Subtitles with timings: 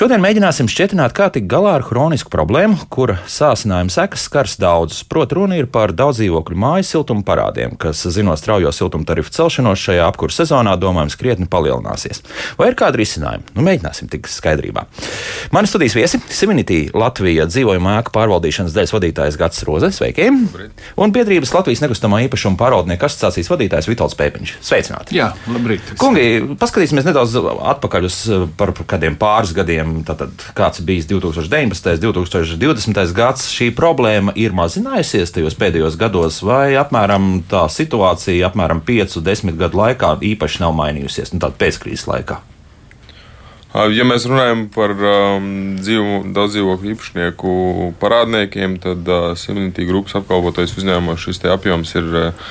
[0.00, 5.02] Šodien mēģināsim šķietināt, kā tikt galā ar hronisku problēmu, kura sācinājuma sekas skars daudzus.
[5.04, 9.82] Proti, runa ir par daudz dzīvokļu māju siltuma parādiem, kas, zinot straujo siltuma tarifu celšanos
[9.84, 12.22] šajā apkurss sezonā, domājams, krietni palielināsies.
[12.56, 13.52] Vai ir kādi risinājumi?
[13.58, 14.86] Nu, mēģināsim tikt skaidrībā.
[15.52, 19.92] Mani studijas viesi- Siminitī Latvija dzīvojuma ēku pārvaldīšanas daļas vadītājs Gats Roze.
[19.92, 20.30] Sveiki!
[20.96, 24.56] Un biedrības Latvijas nekustamā īpašuma pārvaldnieku asociācijas vadītājs Vitals Pēpiņš.
[24.64, 25.20] Sveicināti!
[25.20, 25.92] Jā, labrīt!
[26.00, 27.36] Kungi, paskatīsimies nedaudz
[27.76, 28.18] atpakaļ uz
[28.56, 32.06] par kādiem pāris gadiem, tātad, kāds bijis 2019.
[32.10, 33.14] un 2020.
[33.16, 39.82] gads, šī problēma ir mazinājusies tajos pēdējos gados, vai apmēram tā situācija apmēram 5-10 gadu
[39.82, 42.40] laikā īpaši nav mainījusies, nu, tādā pēckrīzes laikā.
[43.70, 45.44] Ja mēs runājam par um,
[45.78, 47.52] dzīvu, daudz dzīvokļu īpašnieku
[48.02, 52.48] parādniekiem, tad uh, Simonitī grupas apkalpotais uzņēmumos šis apjoms ir uh,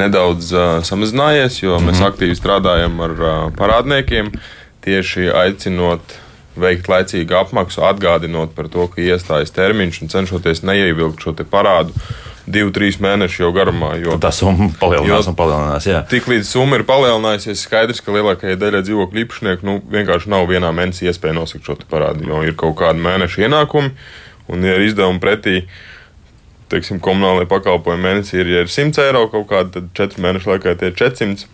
[0.00, 2.08] nedaudz uh, samazinājies, jo mēs mm -hmm.
[2.08, 4.32] aktīvi strādājam ar uh, parādniekiem.
[4.80, 6.16] Tieši aicinot
[6.58, 11.94] veikt laicīgu apmaksu, atgādinot par to, ka iestājas termiņš un cenšoties neievilkt šo parādu
[12.46, 13.92] divu, trīs mēnešu jau garumā.
[14.02, 15.86] Jo, tā summa palielinās un palielinās.
[15.86, 16.02] Jā.
[16.10, 20.72] Tik līdz summa ir palielinājusies, skaidrs, ka lielākajai daļai dzīvokļu īpašnieku nu, vienkārši nav vienā
[20.74, 23.94] mēnesī iespēja nosakt šo parādu, jo ir kaut kāda mēneša ienākumi
[24.52, 25.62] un ja ir izdevumi pretī.
[26.72, 30.74] Teiksim, komunālajie pakalpojumi mēnesī ir, ja ir 100 eiro kaut kāda, tad 4 mēnešu laikā
[30.80, 31.50] tie ir 400.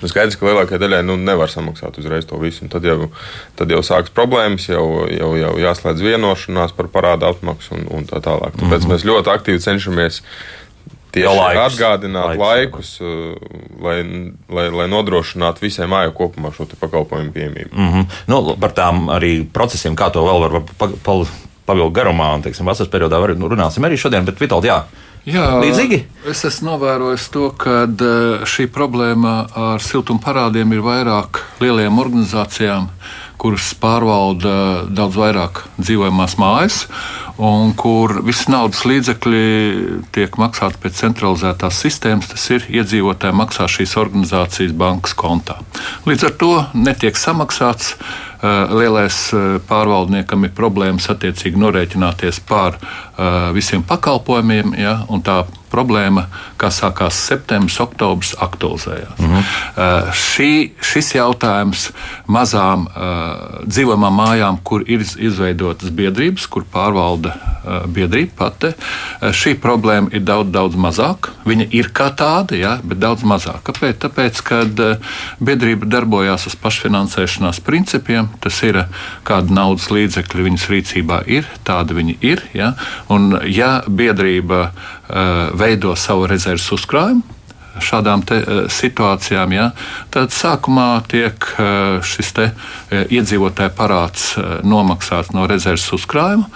[0.00, 2.64] Nu, skaidrs, ka lielākajai daļai nu, nevar samaksāt uzreiz to visu.
[2.72, 3.10] Tad jau,
[3.58, 8.22] tad jau sākas problēmas, jau, jau, jau jāslēdz vienošanās par parādu atmaksu un, un tā
[8.24, 8.56] tālāk.
[8.56, 8.94] Tāpēc mm -hmm.
[8.94, 10.22] mēs ļoti aktīvi cenšamies
[11.12, 13.34] tieši laikus, atgādināt laikus, laikus uh,
[13.82, 13.98] lai,
[14.48, 17.70] lai, lai nodrošinātu visai mājai kopumā šo pakalpojumu pieejamību.
[17.72, 18.04] Mm -hmm.
[18.26, 20.62] nu, par tām arī procesiem, kā to vēl var
[21.66, 24.82] pavilkt garumā, un teiksim, vasaras periodā var, nu, runāsim arī šodien, bet Vitaldi, jā.
[25.28, 25.98] Jā, līdzīgi?
[26.30, 32.88] Es esmu novērojis to, ka eh, šī problēma ar siltuma parādiem ir vairāk lielajām organizācijām,
[33.40, 34.52] kuras pārvalda
[34.92, 36.82] daudz vairāk dzīvojamās mājas,
[37.40, 39.44] un kur visas naudas līdzekļi
[40.12, 42.28] tiek maksāti pēc centralizētās sistēmas.
[42.34, 45.56] Tas ir iedzīvotāji maksā šīs organizācijas bankas kontā.
[46.08, 47.94] Līdz ar to netiek samaksāts.
[48.40, 55.42] Eh, lielais eh, pārvaldniekam ir problēmas attiecīgi norēķināties par eh, visiem pakalpojumiem, ja, un tā
[55.70, 56.26] problēma,
[56.60, 59.18] kā sākās septembris, oktobris, aktualizējās.
[59.18, 59.44] Mm -hmm.
[59.76, 61.90] uh, šī, šis jautājums
[62.26, 69.54] mazām uh, dzīvojamām mājām, kur ir izveidotas biedrības, kur pārvalda uh, biedrība pati, uh, šī
[69.62, 71.34] problēma ir daudz, daudz mazāka.
[71.44, 73.72] Viņa ir kā tāda, ja, bet daudz mazāka.
[73.72, 73.98] Kāpēc?
[74.06, 74.96] Tāpēc, ka uh,
[75.40, 78.84] biedrība darbojās uz pašfinansēšanās principiem, tas ir
[79.24, 82.42] kāda naudas līdzekļa viņas rīcībā ir, tāda viņa ir.
[82.54, 82.74] Ja,
[83.08, 84.99] un, ja biedrība uh,
[85.58, 87.38] veido savu rezerves uzkrājumu.
[87.80, 89.70] Šādām te, uh, situācijām, ja,
[90.12, 92.50] tad sākumā tiek uh, šis te,
[92.90, 94.34] iedzīvotāja parāds
[94.66, 96.48] nomaksāts no rezerves uzkrājuma,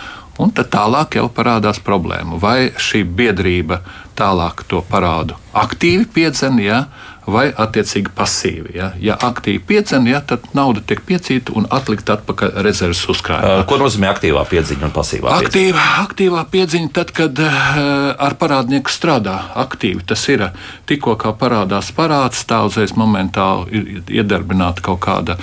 [0.43, 2.41] un tad tālāk jau parādās problēma.
[2.43, 3.81] Vai šī biedrība
[4.19, 6.85] tālāk to parādu aktīvi piedzen, ja,
[7.27, 8.75] vai attiecīgi pasīvi.
[8.77, 13.65] Ja, ja aktīvi piedzen, ja, tad nauda tiek piecīta un atlikta atpakaļ rezerves uzkrājumā.
[13.69, 15.37] Ko nozīmē aktīvā piedziņa un pasīvā?
[15.39, 16.05] Aktīvā, piedziņa?
[16.05, 20.05] aktīvā piedziņa tad, kad ar parādnieku strādā aktīvi.
[20.09, 20.47] Tas ir
[20.89, 25.39] tikko kā parādās parāds, tā uzreiz momentāli ir iedarbināta kaut kāda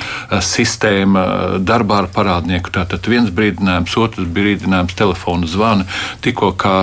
[0.45, 2.73] sistēma darbā ar parādnieku.
[2.77, 5.87] Tātad viens brīdinājums, otrs brīdinājums, telefona zvana,
[6.21, 6.75] tikko kā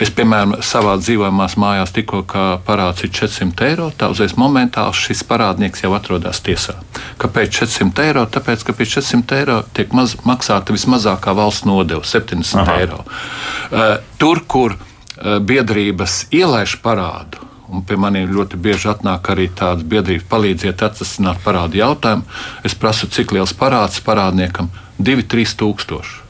[0.00, 2.22] Es, piemēram, savā dzīvojamā mājās tikko
[2.66, 3.88] parāds ir 400 eiro.
[3.96, 6.74] Tā uzreiz momentāli šis parādnieks jau atrodas tiesā.
[7.20, 8.26] Kāpēc 400 eiro?
[8.28, 12.78] Tāpēc, ka pie 400 eiro tiek maz, maksāta vismazākā valsts nodeva- 70 Aha.
[12.80, 13.00] eiro.
[13.72, 17.40] Uh, tur, kur uh, biedrības ielaiž parādu,
[17.72, 22.28] un pie maniem ļoti bieži atnāk arī tādas biedrības, palīdziet atrisināt parādu jautājumu.
[22.62, 24.68] Es prasu, cik liels parāds parādniekam-
[25.00, 26.21] 2-3 tūkstoši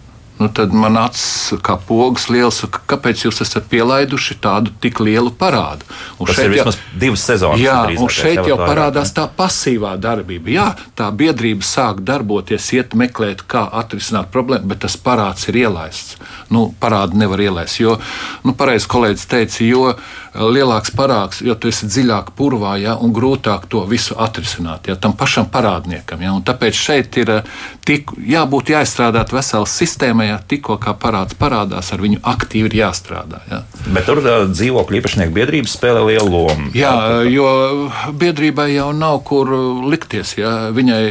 [0.42, 2.60] nu, tad man acis kā pogas liels,
[2.90, 5.86] kāpēc jūs esat pielaiduši tādu tik lielu parādu.
[6.18, 7.62] Un Tas šeit ir vismaz jau, divas sezonas.
[7.62, 10.52] Jā, un šeit jau parādās tā pasīvā darbība.
[10.52, 10.68] Jā,
[10.98, 16.18] tā biedrība sāk darboties, iet meklēt, kā atrisināt problēmu, bet tas parāds ir ielaists.
[16.52, 17.96] Nu, parādu nevar ielaist, jo,
[18.44, 19.86] nu, pareizi kolēģis teica, jo
[20.32, 25.12] lielāks parāds, jo tu esi dziļāk purvā, ja, un grūtāk to visu atrisināt, ja, tam
[25.18, 26.22] pašam parādniekam.
[26.24, 27.50] Ja, tāpēc šeit ir eh,
[27.84, 33.42] tik, jābūt jāizstrādāt veselas sistēmai, ja tikko kā parāds parādās, ar viņu aktīvi ir jāstrādā.
[33.50, 33.60] Ja.
[33.92, 36.72] Bet tur uh, dzīvokļu īpašnieku biedrības spēlē lielu lomu.
[36.76, 36.94] Jā,
[37.28, 39.52] jo biedrībai jau nav kur
[39.84, 40.36] likties.
[40.40, 40.54] Ja.
[40.72, 41.02] Viņai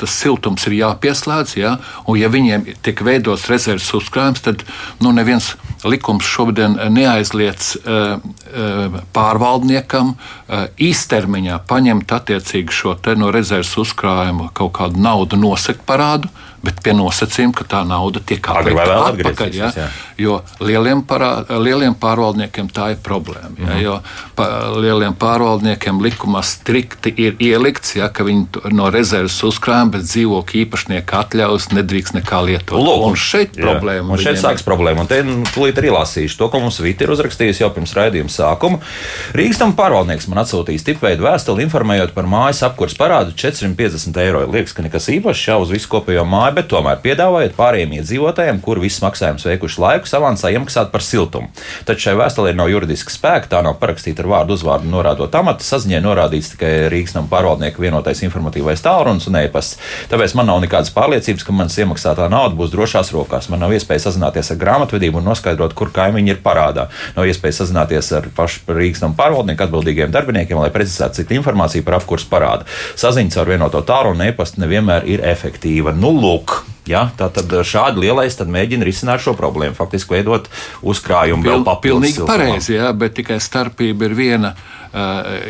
[0.00, 1.76] tas siltums ir jāpieslēdz, ja,
[2.08, 4.57] un ja viņiem tiek veidots rezerves uzkrājums, tad
[5.02, 7.76] nu, neviens likums šobrīd neaizliedz
[9.14, 10.14] pārvaldniekam
[10.88, 16.30] īstermiņā paņemt attiecīgi šo no rezerves uzkrājuma kaut kādu naudu nosegt parādu
[16.64, 19.54] bet pie nosacījuma, ka tā nauda tiek atgriezta atpakaļ.
[19.54, 19.70] Ja?
[19.76, 19.88] Jā.
[20.18, 21.30] Jo lieliem, parā,
[21.62, 23.54] lieliem pārvaldniekiem tā ir problēma.
[23.54, 23.68] Ja?
[23.68, 23.80] Mm.
[23.84, 23.96] Jo
[24.38, 30.64] pa, lieliem pārvaldniekiem likumā strikti ir ielikts, ja, ka viņi no rezerves uzkrājuma, bet dzīvokļu
[30.64, 32.78] īpašnieka atļaus nedrīkst nekā lietot.
[32.82, 33.64] Lūk, un šeit jā.
[33.66, 34.16] problēma.
[34.16, 35.04] Un šeit sākas problēma.
[35.04, 38.32] Un te nu, tūlīt arī lasīšu to, ko mums Vita ir uzrakstījis jau pirms raidījuma
[38.32, 38.78] sākuma.
[39.36, 44.44] Rīgas tam pārvaldnieks man atsūtījis tipveidu vēstuli, informējot par mājas apkurss parādu 450 eiro.
[44.48, 48.60] Liekas, ka nekas īpašs jau uz visu kopējo māju māju, bet tomēr piedāvājot pārējiem iedzīvotājiem,
[48.62, 51.48] kur visus maksājumus veikuši laiku, avansā iemaksāt par siltumu.
[51.84, 55.64] Taču šai vēstulē nav juridiska spēka, tā nav parakstīta ar vārdu uzvārdu norādot amatu.
[55.64, 59.78] Saziņai norādīts tikai Rīgas nama pārvaldnieka vienotais informatīvais tālrunis un e-pasts.
[60.10, 63.50] Tāpēc man nav nekādas pārliecības, ka manas iemaksātā nauda būs drošās rokās.
[63.52, 66.88] Man nav iespēja sazināties ar grāmatvedību un noskaidrot, kur kaimiņi ir parādā.
[67.16, 71.98] Nav iespēja sazināties ar pašu Rīgas nama pārvaldnieku atbildīgiem darbiniekiem, lai precizētu citu informāciju par
[72.00, 72.68] apkursu parādu.
[72.98, 75.92] Saziņas ar vienoto tālruni un e-pastu nevienmēr ir efektīva.
[75.96, 76.62] Nu, lūk, lūk.
[76.88, 80.48] Ja, tā tad šādi lielais mēģina risināt šo problēmu, faktiski veidot
[80.80, 82.14] uzkrājumu Pil, vēl papildus.
[82.14, 84.54] Pilnīgi pareizi, jā, bet tikai starpība ir viena.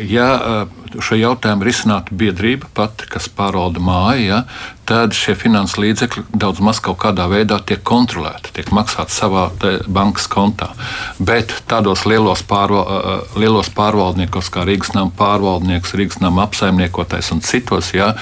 [0.03, 0.65] Ja
[0.99, 4.41] šo jautājumu risinātu biedrība pati, kas pārvalda māju, ja,
[4.89, 9.47] tad šie finanses līdzekļi daudz maz kaut kādā veidā tiek kontrolēti, tiek maksāti savā
[9.87, 10.73] bankas kontā.
[11.23, 17.95] Bet tādos lielos, pārval, lielos pārvaldniekos, kā Rīgas nama pārvaldnieks, Rīgas nama apsaimniekotājs un citos,
[17.95, 18.17] ja,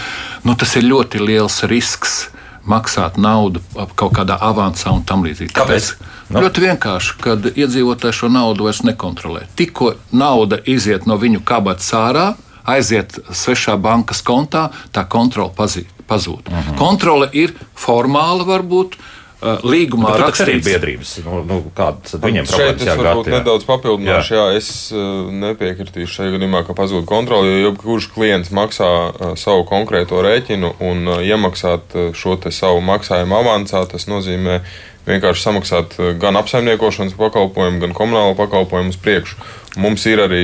[0.46, 2.28] nu, tas ir ļoti liels risks
[2.68, 3.62] maksāt naudu
[3.96, 5.54] kaut kādā avansā un tam līdzīgi.
[5.56, 5.92] Kāpēc?
[6.30, 6.42] Nu.
[6.44, 9.46] Ļoti vienkārši, kad iedzīvotāji šo naudu vairs nekontrolē.
[9.56, 12.28] Tikko nauda iziet no viņu kabatas ārā,
[12.68, 16.50] aiziet svešā bankas kontā, tā kontrole pazūd.
[16.50, 16.70] Uh mhm.
[16.70, 16.78] -huh.
[16.78, 21.12] Kontrole ir formāla, varbūt, Uh, līgumā nu, rakstīts biedrības.
[21.26, 23.38] Nu, nu, Kādas viņiem šeit es varbūt jā.
[23.38, 24.34] nedaudz papildināšu.
[24.34, 24.46] Jā.
[24.50, 29.68] jā, es uh, nepiekritīšu šajā gadījumā, ka pazūd kontroli, jo jebkurš klients maksā uh, savu
[29.70, 34.62] konkrēto rēķinu un uh, iemaksāt uh, šo savu maksājumu avansā, tas nozīmē
[35.08, 39.40] vienkārši samaksāt gan apsaimniekošanas pakalpojumu, gan komunālo pakalpojumu uz priekšu.
[39.78, 40.44] Mums ir arī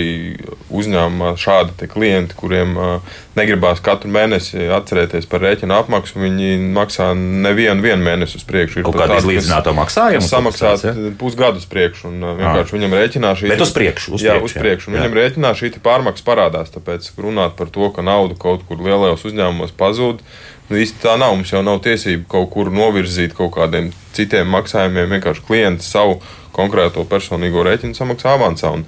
[0.70, 6.20] uzņēmumā šādi klienti, kuriem uh, negribās katru mēnesi atcerēties par rēķinu apmaksu.
[6.22, 8.84] Viņi maksā nevienu mēnesi uz priekšu.
[8.84, 10.28] Ir kāda izlīdzināta maksājuma?
[10.28, 10.94] Samaksāt ja?
[11.18, 13.50] pusgadus priekšu, un uh, vienkārši viņam rēķinā šī.
[13.56, 14.52] Bet uz priekšu, uz jā, priekšu.
[14.52, 14.98] Uz priekšu jā.
[15.00, 19.74] Viņam rēķinā šī pārmaksa parādās, tāpēc runāt par to, ka nauda kaut kur lielajos uzņēmumos
[19.80, 20.22] pazūd.
[20.70, 21.36] Nu, īsti tā nav.
[21.38, 25.12] Mums jau nav tiesību kaut kur novirzīt kaut kādiem citiem maksājumiem.
[25.18, 26.22] Vienkārši klients savu
[26.54, 28.72] konkrēto personīgo rēķinu samaksā avansā.
[28.78, 28.88] Un,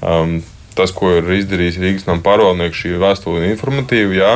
[0.00, 0.40] Um,
[0.76, 4.16] tas, ko ir izdarījis Rīgas nama pārvaldnieks, šī vēstule ir informatīva.
[4.16, 4.34] Jā.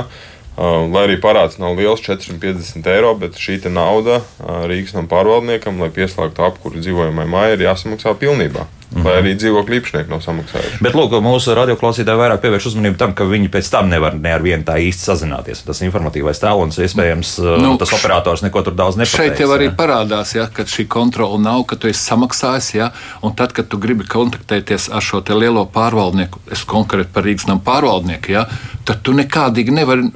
[0.54, 5.80] Uh, lai arī parāds nav liels, 450 eiro, bet šī nauda uh, Rīgas nama pārvaldniekam,
[5.82, 8.68] lai pieslēgtu apkuru dzīvojamai mājai, ir jāsamaksā pilnībā.
[8.94, 10.78] Vai arī dzīvokļu īpašnieki nav samaksājuši.
[10.84, 14.44] Bet lūk, mūsu radioklausītāji vairāk pievērš uzmanību tam, ka viņi pēc tam nevar ne ar
[14.44, 15.64] vienu tā īsti sazināties.
[15.66, 17.32] Tas informatīvais tēlons, iespējams,
[17.62, 19.18] nu, tas operators neko tur daudz nepateiks.
[19.18, 19.74] Šeit jau arī ja?
[19.78, 22.90] parādās, ja, ka šī kontrola nav, ka tu esi samaksājis, ja,
[23.24, 27.64] un tad, kad tu gribi kontaktēties ar šo lielo pārvaldnieku, es konkrēti par Rīgas nama
[27.64, 28.46] pārvaldnieku, ja,
[28.86, 30.12] tad tu nekādīgi nevari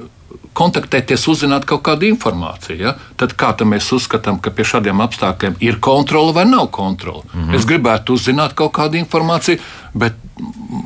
[0.59, 2.79] kontaktēties, uzzināt kaut kādu informāciju.
[2.83, 2.95] Ja?
[3.19, 7.23] Tad kā mēs uzskatām, ka pie šādiem apstākļiem ir kontrole vai nav kontrole?
[7.33, 7.55] Mm -hmm.
[7.55, 9.59] Es gribētu uzzināt kaut kādu informāciju,
[9.93, 10.13] bet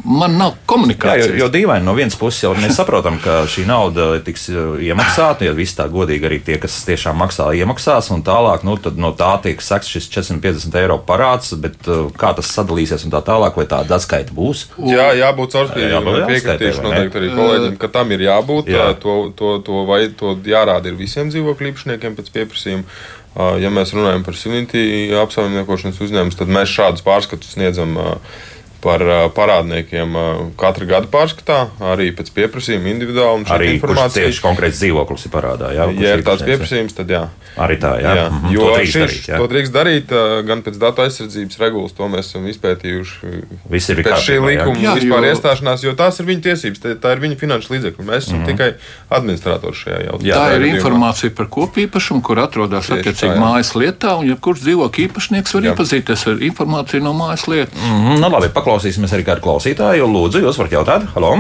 [0.06, 1.28] man nav komunikācijas.
[1.28, 4.76] Jā, jo, jo dīvaini no vienas puses jau mēs saprotam, ka šī nauda tiks uh,
[4.82, 9.14] iemaksāta, ja viss tā godīgi arī tie, kas tiešām maksā, iemaksās, un tālāk nu, no
[9.18, 13.58] tā tiek sekts šis 450 eiro parāds, bet uh, kā tas sadalīsies un tā tālāk,
[13.60, 14.68] vai tāda atskaita būs?
[14.90, 16.12] Jā, jābūt caurspīdīgam.
[16.30, 18.72] Piekritīšu noteikti arī kolēģiem, ka tam ir jābūt.
[18.74, 18.94] Jā.
[19.04, 22.88] To, to, to, vai, to jārāda ir visiem dzīvokļu īpašniekiem pēc pieprasījuma.
[23.34, 28.36] Ja mēs runājam par Silinti apsaimniekošanas uzņēmumu, tad mēs šādus pārskatus sniedzam uh,
[28.84, 29.04] par
[29.36, 30.18] parādniekiem
[30.60, 31.60] katru gadu pārskatā,
[31.94, 33.48] arī pēc pieprasījuma individuāli.
[33.54, 35.72] Arī informācija tieši konkrēts dzīvoklis ir parādā.
[35.76, 37.24] Jā, ja ir tāds pieprasījums, tad jā.
[37.54, 38.16] Arī tā, jā.
[38.18, 38.28] jā.
[38.30, 38.52] -hmm.
[38.54, 39.38] Jo to drīkst, šis, darīt, jā.
[39.38, 40.14] to drīkst darīt
[40.48, 43.32] gan pēc datu aizsardzības regulas, to mēs esam izpētījuši.
[43.70, 44.94] Viss ir pēc šī likuma jā.
[44.98, 45.34] vispār jo...
[45.34, 48.06] iestāšanās, jo tās ir viņa tiesības, tā ir viņa finanšu līdzekļi.
[48.10, 48.52] Mēs esam mm -hmm.
[48.52, 48.70] tikai
[49.10, 50.34] administratori šajā jautājumā.
[50.34, 55.64] Tā ir informācija par kopīpašumu, kur atrodas attiecīgi mājas lietā, un jebkurš dzīvokļu īpašnieks var
[55.64, 55.74] jā.
[55.74, 57.78] iepazīties ar informāciju no mājas lietas.
[57.78, 58.20] Mm -hmm.
[58.20, 60.06] nu, labi, paklausīsimies arī kādu klausītāju.
[60.10, 61.04] Lūdzu, jūs varat jautāt?
[61.14, 61.36] Halo!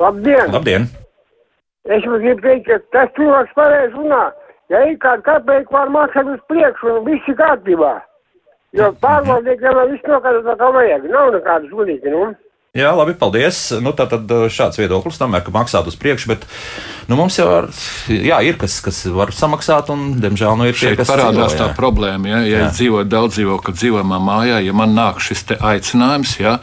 [0.00, 0.52] Labdien!
[0.52, 0.84] Labdien.
[1.88, 4.26] Es jums gribu teikt, ka tas cilvēks pareizi runā.
[4.68, 7.94] Ja ir kāda kapeika, var maksāt uz priekšu, un viss ir kārtībā.
[8.76, 11.08] Jo pārvaldniekiem jau viss nokārtot, kā vajag.
[11.08, 12.28] Nav nekādas gudīgi, nu.
[12.70, 13.56] Jā, labi, paldies.
[13.82, 16.44] Nu, tā tad šāds viedoklis tam ir, ka maksāt uz priekšu, bet
[17.10, 17.66] nu, mums jau ar,
[18.06, 21.66] jā, ir kas, kas var samaksāt, un, diemžēl, nu, ir tie, kas parādās dzīvo, tā
[21.72, 21.74] jā.
[21.74, 26.60] problēma, ja, ja dzīvoju daudz dzīvokļu dzīvojamā mājā, ja man nāk šis aicinājums, ja,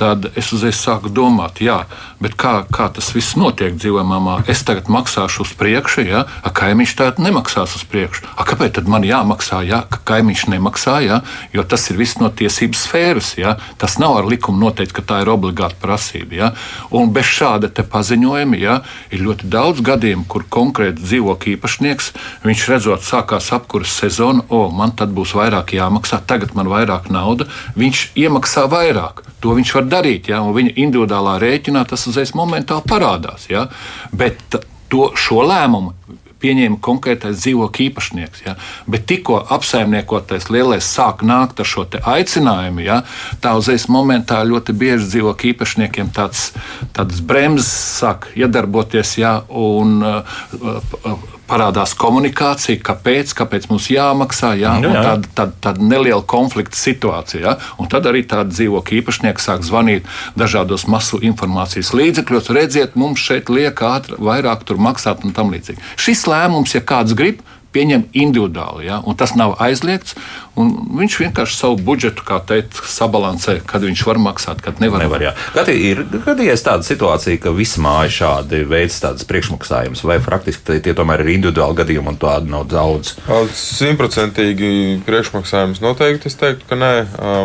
[0.00, 1.82] tad es uzreiz sāku domāt, jā,
[2.40, 4.40] kā, kā tas viss notiek dzīvojamā?
[4.50, 6.24] Es tagad maksāšu uz priekšu, ja,
[6.60, 8.24] kaimiņš tagad nemaksās uz priekšu.
[8.34, 11.20] A, kāpēc tad man jāmaksā, ja ka kaimiņš nemaksā, ja,
[11.52, 15.20] jo tas ir viss no tiesības sfēras, ja, tas nav ar likumu noteikts, ka tā
[15.24, 16.50] ir obligāta prasība, ja,
[16.96, 18.80] un bez šāda paziņojuma, ja,
[19.12, 22.12] ir ļoti daudz gadījumu, kur konkrēti dzīvokļu īpašnieks,
[22.46, 27.48] viņš redzot, sākās apkuras sezona, o, man tad būs vairāk jāmaksā, tagad man vairāk nauda,
[27.76, 29.29] viņš iemaksā vairāk.
[29.40, 33.48] To viņš var darīt, ja, un viņa individuālā rēķinā tas uzreiz momentāli parādās.
[33.48, 33.68] Ja,
[34.12, 34.42] bet
[34.90, 35.94] to, šo lēmumu
[36.40, 38.44] pieņēma konkrētais dzīvokļu īpašnieks.
[38.46, 38.56] Ja?
[38.90, 43.00] Bet tikko apsaimniekotais lielais sāk nākt ar šo aicinājumu, ja?
[43.44, 46.50] tā uzreiz momentā ļoti bieži dzīvokļu īpašniekiem tāds,
[46.96, 47.70] tāds bremzes
[48.00, 49.40] sāk iedarboties, ja?
[49.48, 54.76] un uh, uh, parādās komunikācija, kāpēc, kāpēc mums jāmaksā, ja?
[54.78, 55.04] Jā, un jā.
[55.06, 57.42] tāda, tāda, tāda neliela konflikta situācija.
[57.44, 57.56] Ja?
[57.82, 62.52] Un tad arī tāda dzīvokļu īpašnieki sāk zvanīt dažādos masu informācijas līdzekļos.
[62.56, 65.82] Redziet, mums šeit liek ātri, vairāk maksāt un tam līdzīgi.
[66.00, 67.42] Šis lēmums, ja kāds grib,
[67.74, 69.00] pieņem individuāli, ja?
[69.06, 70.16] un tas nav aizliegts.
[70.58, 75.00] un Viņš vienkārši savu budžetu, kā teikt, sabalansē, kad viņš var maksāt, kad nevar.
[75.04, 75.32] Nevar, jā.
[75.54, 80.94] Kad ir gadījies tāda situācija, ka visa māja šādi veids tādas priekšmaksājumus, vai faktiski tie-
[80.98, 83.14] tomēr ir individuāli gadījumi un tādu nav daudz?
[83.56, 86.92] Simtprocentīgi priekšmaksājums noteikti es teiktu, ka nē.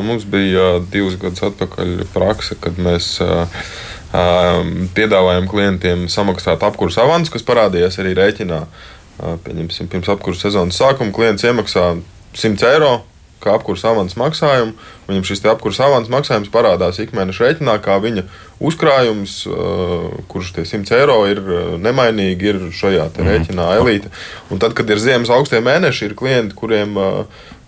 [0.06, 3.20] Mums bija divus gadus atpakaļ praksa, kad mēs
[4.96, 8.62] piedāvājam klientiem samaksāt apkursu avansu, kas parādījās arī rēķinā.
[9.20, 11.92] Pieņemsim, pirms apkursu sezonas sākuma klients iemaksā
[12.36, 12.96] 100 eiro.
[13.46, 14.72] Kā apkurss avans maksājumu,
[15.06, 18.24] viņam šis apkurss avans maksājums parādās ikmēneša rēķinā, kā viņa
[18.64, 19.36] uzkrājums,
[20.32, 21.42] kurš tie 100 eiro ir
[21.84, 24.10] nemainīgi, ir šajā te rēķinā elīte.
[24.50, 26.98] Un tad, kad ir ziemas augstie mēneši, ir klienti, kuriem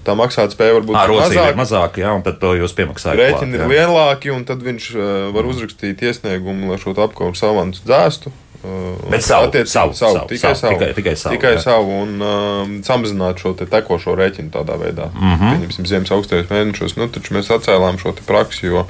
[0.08, 1.60] tā maksātspēja var būt mazāka.
[1.60, 3.20] mazāk, jā, un tad to jūs piemaksājat.
[3.22, 4.90] Rēķini klāt, ir lielāki, un tad viņš
[5.36, 8.34] var uzrakstīt iesniegumu, lai šo apkaupu savantu dzēstu.
[8.64, 11.60] Uh, Bet savu, attiecīgi savu, savu, tikai savu, savu, tikai- tikai savu, tikai jā.
[11.62, 15.12] savu un uh, samazināt šo te tekošo rēķinu tādā veidā.
[15.14, 15.36] Mm.
[15.36, 15.54] -hmm.
[15.54, 18.88] Pieņemsim, ziemas augstajos mēnešos, nu, taču mēs atcēlām šo praksi, jo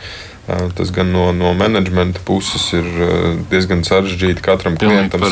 [0.78, 3.10] tas gan no, no menedžmenta puses ir uh,
[3.52, 5.20] diezgan sarežģīti katram klientam.
[5.20, 5.32] jā,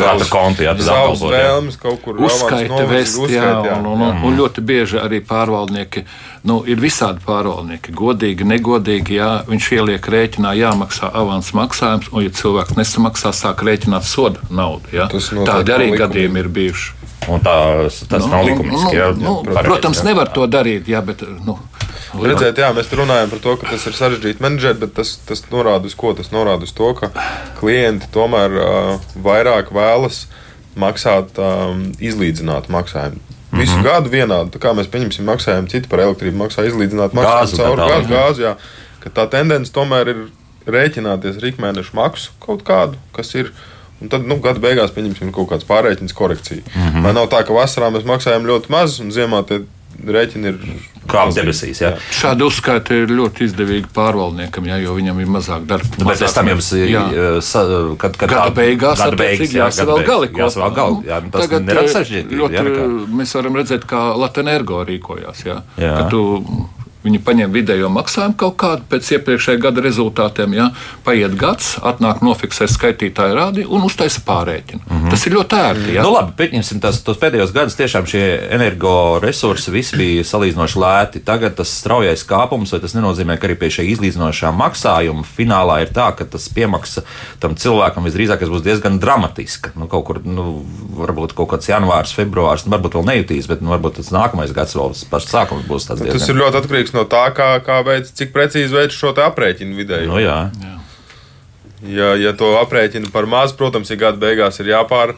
[0.75, 1.43] tad savas apkalpot, jā.
[1.45, 3.77] vēlmes kaut kur Uzskaita vest, novirzīt, jā, jā.
[3.79, 6.03] un, un, un ļoti bieži arī pārvaldnieki,
[6.51, 12.35] nu, ir visādi pārvaldnieki, godīgi, negodīgi, jā, viņš ieliek rēķinā, jāmaksā avans maksājums, un, ja
[12.35, 14.91] cilvēks nesamaksā, sāk rēķināt soda naudu.
[14.95, 15.07] Jā.
[15.47, 16.95] Tādi arī gadījumi ir bijuši.
[17.31, 17.55] Un tā,
[18.09, 18.91] tas Nu, nav likumiski.
[18.91, 20.07] nu, jā, nu, pareizi, protams, jā.
[20.11, 21.57] nevar to darīt, jā, bet, nu,
[22.23, 25.89] Redzēt, jā, mēs runājam par to, ka tas ir sarežģīti menedžēt, bet tas, tas norāda
[25.89, 26.13] uz ko?
[26.17, 27.11] Tas norāda uz to, ka
[27.59, 30.25] klienti tomēr uh, vairāk vēlas
[30.79, 33.21] maksāt um, izlīdzinātu maksājumu.
[33.55, 33.83] Visu mm -hmm.
[33.83, 37.79] gadu vienādi, tā kā mēs pieņemsim, maksājam citi par elektrību, maksā izlīdzināt Gāzu maksājumu caur
[37.79, 38.55] gāzi, gāzi, jā.
[38.99, 40.19] Ka tā tendence tomēr ir
[40.67, 43.51] rēķināties ar ikmēnešu maksu kaut kādu, kas ir.
[44.01, 46.61] Un tad, nu, gada beigās pieņemsim kaut kāds pārreikins korekcija.
[46.75, 46.81] Mm.
[46.81, 47.03] -hmm.
[47.03, 49.61] Vai nav tā, ka vasarā mēs maksājam ļoti maz, un ziemā tie
[50.03, 50.59] rēķini ir
[51.05, 51.91] Kā debesīs, jā.
[52.09, 55.85] šādi uzskaiti ir ļoti izdevīgi pārvaldniekam, jā, jo viņam ir mazāk darba.
[56.01, 57.03] Nu, Bet pēc tam jums ir, Jā.
[57.05, 57.65] uh, sa-
[58.01, 61.05] kad, kad Gada beigās, gada beigas, jā, jāsavēl gali jāsavēl gali.
[61.05, 62.41] Jā, nu, tas nerad eh, sarežģīti.
[62.57, 62.63] jā.
[63.21, 65.45] Mēs varam redzēt, kā Latvijas energo rīkojās.
[65.45, 65.61] Jā.
[65.77, 65.93] Jā.
[65.97, 66.41] Ka tu,
[67.05, 70.55] Viņi paņem vidējo maksājumu kaut kādu pēc iepriekšējā gada rezultātiem.
[70.57, 70.69] Jā.
[71.05, 74.81] Paiet gads, atnāk nofiksē skaitītāju rādi un uztaisa pārreķinu.
[74.81, 75.13] Mm -hmm.
[75.13, 75.93] Tas ir ļoti ērti.
[75.95, 76.03] Jā.
[76.03, 77.77] Nu, labi, pieņemsim tos, tos pēdējos gadus.
[77.77, 78.23] Tiešām šie
[78.57, 81.23] energoresursi visi bija salīdzinoši lēti.
[81.25, 85.93] Tagad tas straujais kāpums, vai tas nenozīmē, ka arī pie šī izlīdzinošā maksājuma finālā ir
[85.93, 87.03] tā, ka tas piemaksa
[87.39, 89.75] tam cilvēkam visdrīzāk būs diezgan dramatiska.
[89.75, 90.65] Nu, kaut kur, nu,
[90.97, 94.75] varbūt kaut kāds janvārs, februārs, nu, varbūt vēl nejutīs, bet nu, varbūt tas nākamais gads
[94.77, 96.35] vēl pašs sākums būs tāds Tas diezgan.
[96.35, 100.09] ir ļoti atkarīgs no tā, kā, kā veids, cik precīzi veids šo te aprēķinu vidēji.
[100.11, 100.39] Nu, jā.
[101.85, 105.13] Ja, ja to aprēķinu par maz, protams, ja gada beigās ir jāpār.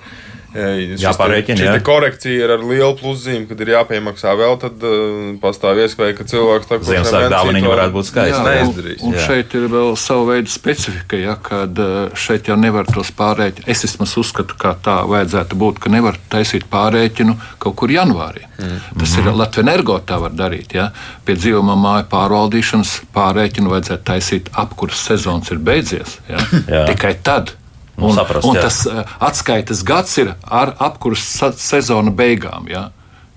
[0.58, 1.82] Jāpārreķina, Šī jā.
[1.86, 6.70] korekcija ir ar lielu pluszīmi, kad ir jāpiemaksā vēl, tad uh, pastāv iespēja, ka cilvēks
[6.70, 8.40] tā Ziemassvētku dāvaniņa varētu būt skaista.
[8.42, 9.04] Jā, un, Neizdarīs.
[9.06, 9.26] un Jā.
[9.28, 13.70] šeit ir vēl sava veida specifika, ja, kad eh, šeit jau nevar tos pārreķināt.
[13.70, 18.48] Es vismaz uzskatu, ka tā vajadzētu būt, ka nevar taisīt pārreķinu kaut kur janvārī.
[18.58, 18.82] Mm.
[18.98, 20.74] Tas ir Latvijas energo tā var darīt.
[20.78, 20.90] Ja.
[21.28, 26.18] Pie dzīvojamā māja pārvaldīšanas pārreķinu vajadzētu taisīt apkurss sezonas ir beidzies.
[26.32, 26.42] Ja.
[26.90, 27.54] Tikai tad.
[27.98, 28.68] Un, saprast, un jā.
[28.68, 32.70] tas uh, atskaites gads ir ar apkurss sa- sezona beigām.
[32.70, 32.89] Ja.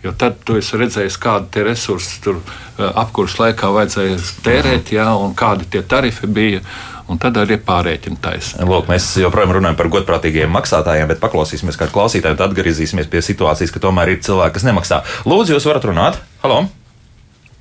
[0.04, 2.38] Jo tad tu esi redzējis, kādi resursi tur
[2.78, 6.62] apkurss laikā vajadzēja tērēt, jā, un kādi tie tarifi bija.
[7.10, 8.62] Un tad arī pārreķina taisa.
[8.62, 13.74] Lūk, mēs joprojām runājam par godprātīgiem maksātājiem, bet paklausīsimies kādu klausītāju, tad atgriezīsimies pie situācijas,
[13.74, 15.02] ka tomēr ir cilvēki, kas nemaksā.
[15.26, 16.22] Lūdzu, jūs varat runāt?
[16.44, 16.62] Halo!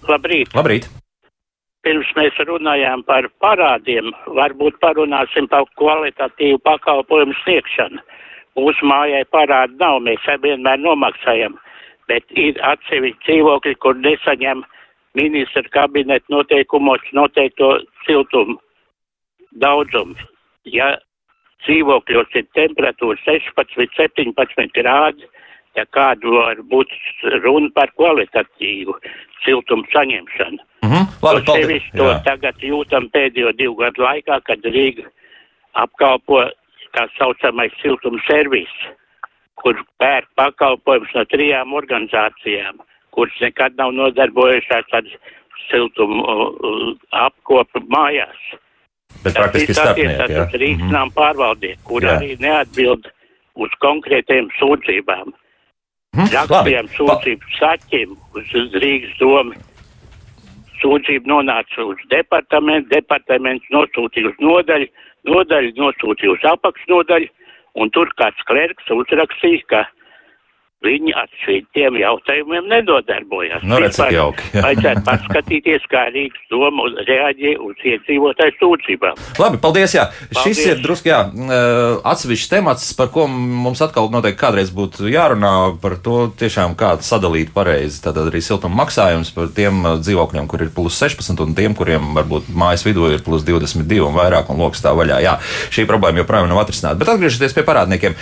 [0.05, 0.53] Labrīt!
[0.53, 0.85] Labrīt.
[1.87, 8.03] Pirms mēs runājām par parādiem, varbūt parunāsim par kvalitatīvu pakalpojumu sniegšanu.
[8.59, 11.55] Mūsu mājai parādu nav, mēs vienmēr nomaksājam,
[12.11, 14.65] bet ir atsevišķi dzīvokļi, kur nesaņem
[15.15, 18.59] ministra kabineta noteikumos noteikto siltumu
[19.63, 20.19] daudzumu.
[20.67, 20.97] Ja
[21.63, 25.31] dzīvokļos ir temperatūra 16, 17 grādi,
[25.79, 26.93] ja kādu var būt
[27.43, 28.95] runa par kvalitatīvu
[29.45, 30.59] siltumu saņemšanu.
[30.83, 31.07] Mm -hmm.
[31.23, 35.07] Labi, to sevišķi to tagad jūtam pēdējo divu gadu laikā, kad Rīga
[35.73, 36.43] apkalpo
[36.95, 38.71] tā saucamais siltuma servis,
[39.55, 42.79] kur pērk pakalpojums no trijām organizācijām,
[43.11, 45.05] kuras nekad nav nodarbojušās ar
[45.69, 46.23] siltumu
[47.11, 48.39] apkopu mājās.
[49.23, 50.45] Bet praktiski starpnieki, ja?
[50.53, 51.13] Rīgas mm -hmm.
[51.13, 52.17] pārvaldnieki, kur jā.
[52.17, 53.09] arī neatbild
[53.55, 55.33] uz konkrētiem sūdzībām.
[56.17, 59.53] Mm, Rakstījām sūdzību saķim uz Rīgas domu.
[60.81, 64.87] Sūdzība nonāca uz departamentu, departaments nosūtīja uz nodaļu,
[65.29, 67.29] nodaļu nosūtīja uz apakšnodaļu,
[67.83, 69.83] un tur kāds klerks uzrakstīja, ka
[70.79, 73.65] Viņi ar šiem jautājumiem nedodarbojas.
[73.67, 74.45] Nu, redz, cik jauki.
[74.63, 79.19] Vajadzētu paskatīties, kā Rīgas doma reaģē uz iedzīvotāju sūdzībām.
[79.43, 80.05] Labi, paldies, jā.
[80.07, 80.39] Paldies.
[80.45, 81.17] Šis ir drusku, jā,
[82.07, 85.51] atsevišķs temats, par ko mums atkal noteikti kādreiz būtu jārunā
[85.83, 87.99] par to tiešām kā sadalīt pareizi.
[88.05, 92.47] Tātad arī siltuma maksājums par tiem dzīvokļiem, kur ir plus 16 un tiem, kuriem varbūt
[92.55, 95.19] mājas vidū ir plus 22 un vairāk un lokas tā vaļā.
[95.27, 95.35] Jā,
[95.75, 97.01] šī problēma joprojām nav atrisināta.
[97.03, 98.15] Bet atgriežoties pie parādniekiem.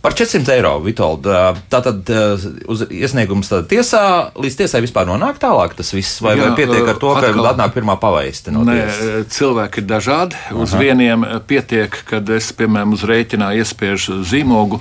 [0.00, 1.26] Par 400 eiro, Vitold.
[1.68, 2.08] Tātad
[2.72, 4.02] uz iesniegums tiesā,
[4.32, 7.52] līdz tiesai vispār nonāk tālāk tas viss, vai, Jā, vai pietiek ar to, atkal, ka
[7.52, 9.28] atnāk pirmā pavaiste no nē, tiesas?
[9.36, 10.40] Cilvēki ir dažādi.
[10.56, 10.80] Uz Aha.
[10.86, 14.80] vieniem pietiek, kad es, piemēram, uz rēķinā iespiežu zīmogu.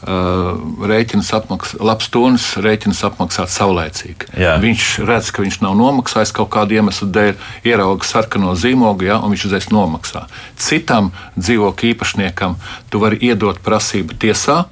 [0.00, 0.56] Uh,
[0.88, 4.30] rēķins apmaksā, labs tonis, rēķins apmaksāt saulēcīgi.
[4.40, 4.54] Jā.
[4.62, 7.34] Viņš redz, ka viņš nav nomaksājis kaut kādu iemeslu dēļ,
[7.68, 10.22] ierauga sarkano zīmogu, ja, un viņš uzreiz nomaksā.
[10.56, 12.56] Citam dzīvokļu īpašniekam
[12.88, 14.62] tu vari iedot prasību tiesā,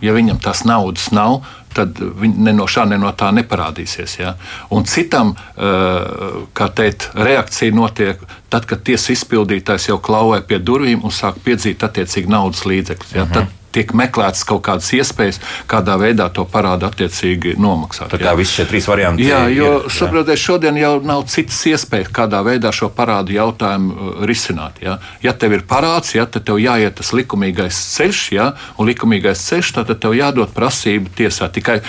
[0.00, 1.42] ja viņam tās naudas nav,
[1.76, 4.16] tad ne no šā, ne no tā neparādīsies.
[4.22, 4.34] Ja?
[4.74, 11.14] Un citam, kā teikt, reakcija notiek tad, kad tiesas izpildītājs jau klauvē pie durvīm un
[11.14, 13.14] sāk piedzīt attiecīgi naudas līdzekļus.
[13.14, 13.28] Ja?
[13.28, 13.34] Uh -huh.
[13.34, 18.12] Tad tiek meklētas kaut kādas iespējas, kādā veidā to parādu attiecīgi nomaksāt.
[18.14, 19.92] Tā kā visi šie trīs varianti jā, jo, ir.
[19.92, 24.80] Saprotiet, šodien jau nav citas iespējas, kādā veidā šo parādu jautājumu uh, risināt.
[24.84, 29.44] Ja, ja tev ir parāds, ja, tad tev jāiet tas likumīgais ceļš, ja, un likumīgais
[29.50, 31.50] ceļš, tad tev jādod prasība tiesā.
[31.52, 31.80] Tikai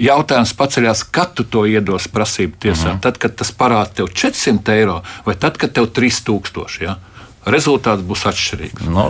[0.00, 2.92] jautājums paceļās, kad tu to iedos prasību tiesā.
[2.92, 3.02] Mm -hmm.
[3.06, 6.82] Tad, kad tas parāds tev 400 eiro vai tad, kad tev 3000.
[6.82, 6.98] Ja?
[7.46, 8.86] Rezultāts būs atšķirīgs.
[8.86, 9.06] Nu,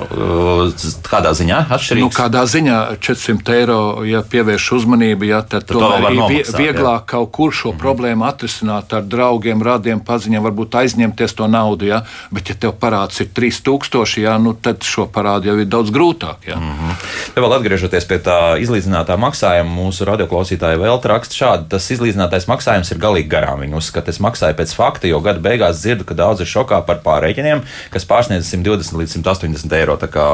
[1.04, 2.04] kādā ziņā atšķirīgs?
[2.04, 7.02] Nu, kādā ziņā 400 eiro, ja pievērš uzmanību, ja, tad, tad tomēr ir nomaksāt, vieglāk
[7.02, 7.08] jā.
[7.12, 7.82] kaut kur šo mm -hmm.
[7.82, 11.86] problēmu atrisināt ar draugiem, radiem, paziņām, varbūt aizņemties to naudu.
[11.86, 15.90] Ja, bet, ja tev parāds ir 3000, ja, nu, tad šo parādu jau ir daudz
[15.90, 16.48] grūtāk.
[16.48, 16.56] Ja.
[16.56, 16.94] Mm -hmm.
[17.36, 22.98] Vēl atgriežoties pie tā izlīdzinātā maksājuma, mūsu radioklausītāja vēl raksta šādi, tas izlīdzinātais maksājums ir
[22.98, 23.60] galīgi garām.
[23.60, 27.02] Viņi uzskata, es maksāju pēc fakta, jo gada beigās dzirdu, ka daudz ir šokā par
[27.04, 29.96] pārreķiniem, kas pār pārsniedz 120 līdz 180 eiro.
[30.00, 30.26] Tā kā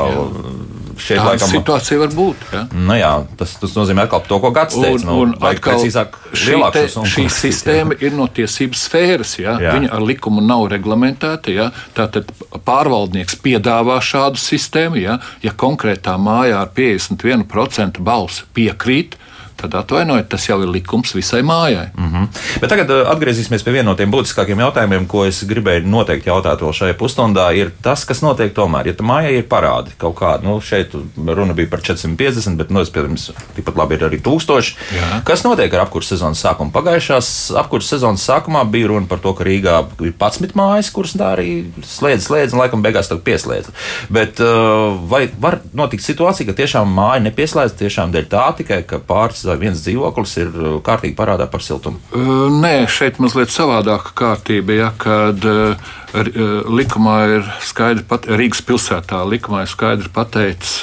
[0.98, 2.44] šeit Tāda laikam situācija var būt.
[2.52, 2.62] Ja?
[2.74, 5.06] Nu, jā, tas, tas nozīmē atkal to, ko Gats teica.
[5.06, 9.36] Nu, un, atkal, precīzāk, šī, te, šī sistēma ir no tiesības sfēras.
[9.40, 9.56] Ja?
[9.62, 9.76] Jā.
[9.78, 11.54] Viņa ar likumu nav reglamentēta.
[11.54, 11.70] Ja?
[11.96, 12.32] Tātad
[12.66, 15.00] pārvaldnieks piedāvā šādu sistēmu.
[15.02, 19.18] Ja, ja konkrētā mājā ar 51% balsu piekrīt,
[19.58, 21.88] tad atvainojiet, tas jau ir likums visai mājai.
[21.96, 22.28] Mm -hmm.
[22.60, 26.62] Bet tagad uh, atgriezīsimies pie viena no tiem būtiskākiem jautājumiem, ko es gribēju noteikti jautāt
[26.62, 27.50] vēl šajā pusstundā.
[27.56, 30.44] Ir tas, kas notiek tomēr, ja mājai ir parādi kaut kādi.
[30.44, 34.76] Nu, šeit runa bija par 450, bet, nu, protams, tikpat labi ir arī 1000.
[34.94, 35.20] Jā.
[35.24, 36.72] Kas notiek ar apkursu sezonas sākumu?
[36.74, 41.32] Pagājušās apkursu sezonas sākumā bija runa par to, ka Rīgā ir 11 mājas, kuras tā
[41.36, 43.72] arī slēdz, slēdz, un laikam beigās tā pieslēdz.
[44.12, 49.00] Bet uh, vai var notikt situācija, ka tiešām māja nepieslēdz tiešām dēļ tā tikai, ka
[49.08, 52.00] pāris vai viens dzīvoklis ir uh, kārtīgi parādā par siltumu?
[52.12, 59.20] Uh, nē, šeit mazliet savādāka kārtība, ja, kad uh, likumā ir skaidri, pat, Rīgas pilsētā
[59.28, 60.80] likumā ir skaidri pateikts,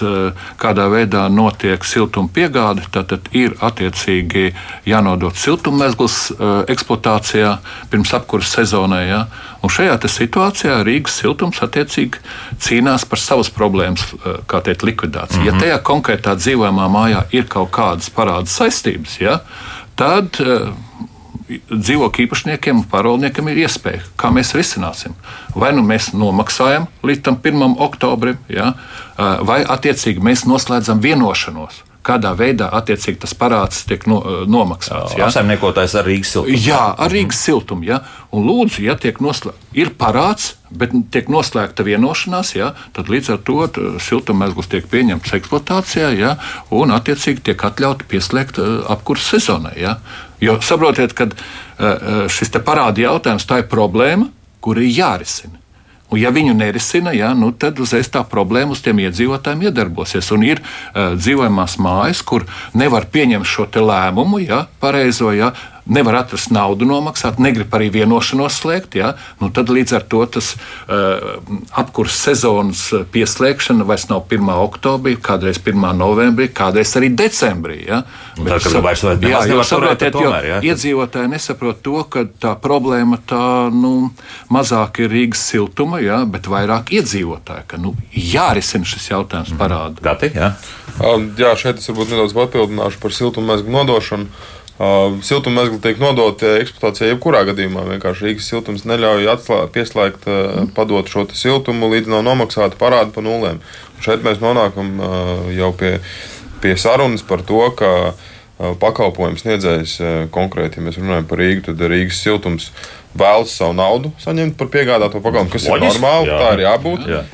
[0.62, 2.86] kādā veidā notiek siltuma piegāde.
[2.94, 4.52] Tad ir attiecīgi
[4.86, 6.20] jānodod siltummezgls
[6.70, 7.58] eksploatācijā
[7.90, 9.08] pirms apkurses sezonai.
[9.10, 9.26] Ja?
[9.66, 12.22] Un šajā situācijā Rīgas siltums attiecīgi
[12.62, 14.06] cīnās par savas problēmas,
[14.46, 15.42] kā teikt, likvidāciju.
[15.42, 15.48] Mm -hmm.
[15.48, 15.62] Ja mhm.
[15.62, 19.40] tajā konkrētā dzīvojamā mājā ir kaut kādas parāda saistības, ja,
[19.96, 20.70] tad uh,
[21.48, 25.16] dzīvokļu īpašniekiem un pārvaldniekiem ir iespēja, kā mēs risināsim.
[25.56, 27.76] Vai nu mēs nomaksājam līdz tam 1.
[27.86, 28.74] oktobrim, ja,
[29.18, 35.16] vai attiecīgi mēs noslēdzam vienošanos kādā veidā attiecīgi tas parāds tiek no, nomaksāts.
[35.18, 35.28] Ja?
[35.28, 36.60] Apsaimniekotājs ar Rīgas siltumu.
[36.68, 37.88] Jā, ar Rīgas siltumu.
[37.88, 38.02] Ja?
[38.36, 42.74] Un lūdzu, ja tiek noslēgts, ir parāds, bet tiek noslēgta vienošanās, ja?
[42.96, 43.58] tad līdz ar to
[44.04, 46.36] siltummezgls tiek pieņemts eksploatācijā ja?
[46.76, 49.76] un attiecīgi tiek atļauti pieslēgt apkurses sezonai.
[49.82, 49.98] Ja?
[50.46, 54.30] Jo saprotiet, ka eh, šis parāda jautājums tā ir problēma,
[54.62, 55.62] kur ir jārisina.
[56.06, 60.28] Un, ja viņu nerisina, ja, nu, tad uzreiz tā problēma uz tiem iedzīvotājiem iedarbosies.
[60.36, 62.46] Un ir uh, dzīvojamās mājas, kur
[62.78, 65.50] nevar pieņemt šo lēmumu, ja, pareizo, ja,
[65.86, 70.54] nevar atrast naudu nomaksāt, negrib arī vienošanos slēgt, ja, nu tad līdz ar to tas
[70.56, 71.36] uh,
[71.78, 72.82] apkurss sezonas
[73.14, 74.50] pieslēgšana vairs nav 1.
[74.66, 75.86] oktobrī, kādreiz 1.
[76.00, 77.84] novembrī, kādreiz arī decembrī.
[77.86, 78.02] Ja.
[78.40, 80.58] Bet, tā kā vairs vai jā, jo, saprotiet, tomēr, jā.
[80.72, 83.44] iedzīvotāji nesaprot to, ka tā problēma tā,
[83.74, 84.10] nu,
[84.54, 89.62] mazāk ir Rīgas siltuma, ja, bet vairāk iedzīvotāji, ka nu, jārisina šis jautājums mhm.
[89.62, 90.02] parāda.
[90.06, 90.52] Gati, jā.
[91.38, 94.54] jā, šeit es varbūt nedaudz papildināšu par siltummezglu nodošanu.
[94.76, 97.86] Uh, siltummezgli tiek nodoti eksploatācijai jebkurā gadījumā.
[97.94, 103.24] Vienkārši Rīgas siltums neļauj atslāt, pieslēgt, uh, padot šo siltumu, līdz nav nomaksāta parāda pa
[103.24, 103.62] nulēm.
[104.04, 105.94] Šeit mēs nonākam uh, jau pie,
[106.60, 107.92] pie sarunas par to, ka
[108.56, 109.98] pakalpojums sniedzējs
[110.32, 112.70] konkrēti, ja mēs runājam par Rīgu, tad Rīgas siltums
[113.16, 116.38] vēlas savu naudu saņemt par piegādāto pakalpojumu, kas Loģis, ir normāli, jā.
[116.40, 117.10] tā ir jābūt.
[117.12, 117.26] Jā.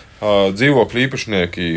[0.58, 1.68] Dzīvokļu īpašnieki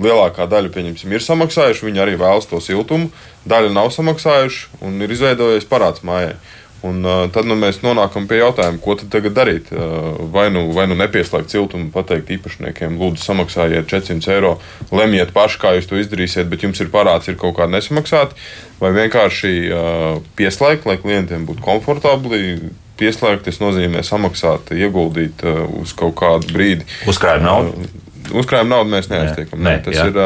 [0.00, 3.10] lielākā daļa, pieņemsim, ir samaksājuši, viņi arī vēlas to siltumu,
[3.48, 6.36] daļa nav samaksājuši un ir izveidojies parāds mājai.
[6.84, 9.70] Un, uh, tad nu, mēs nonākam pie jautājuma, ko tad tagad darīt.
[9.72, 14.52] Uh, vai nu, vai nu nepieslēgt siltumu, pateikt īpašniekiem, lūdzu, samaksājiet 400 eiro,
[14.92, 18.36] lemjiet paši, kā jūs to izdarīsiet, bet jums ir parāds, ir kaut kāda nesamaksāta,
[18.82, 22.58] vai vienkārši uh, pieslēgt, lai klientiem būtu komfortabli.
[22.96, 26.86] Pieslēgt, tas nozīmē samaksāt, ieguldīt uh, uz kaut kādu brīdi.
[27.08, 27.74] Uzkrājuma naudu?
[27.76, 29.60] Uh, uzkrājuma naudu mēs neaiztiekam.
[29.60, 30.08] Ne, ne, tas jā.
[30.10, 30.24] ir.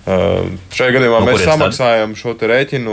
[0.00, 2.18] Uh, šajā gadījumā no mēs samaksājam tad?
[2.22, 2.92] šo rēķinu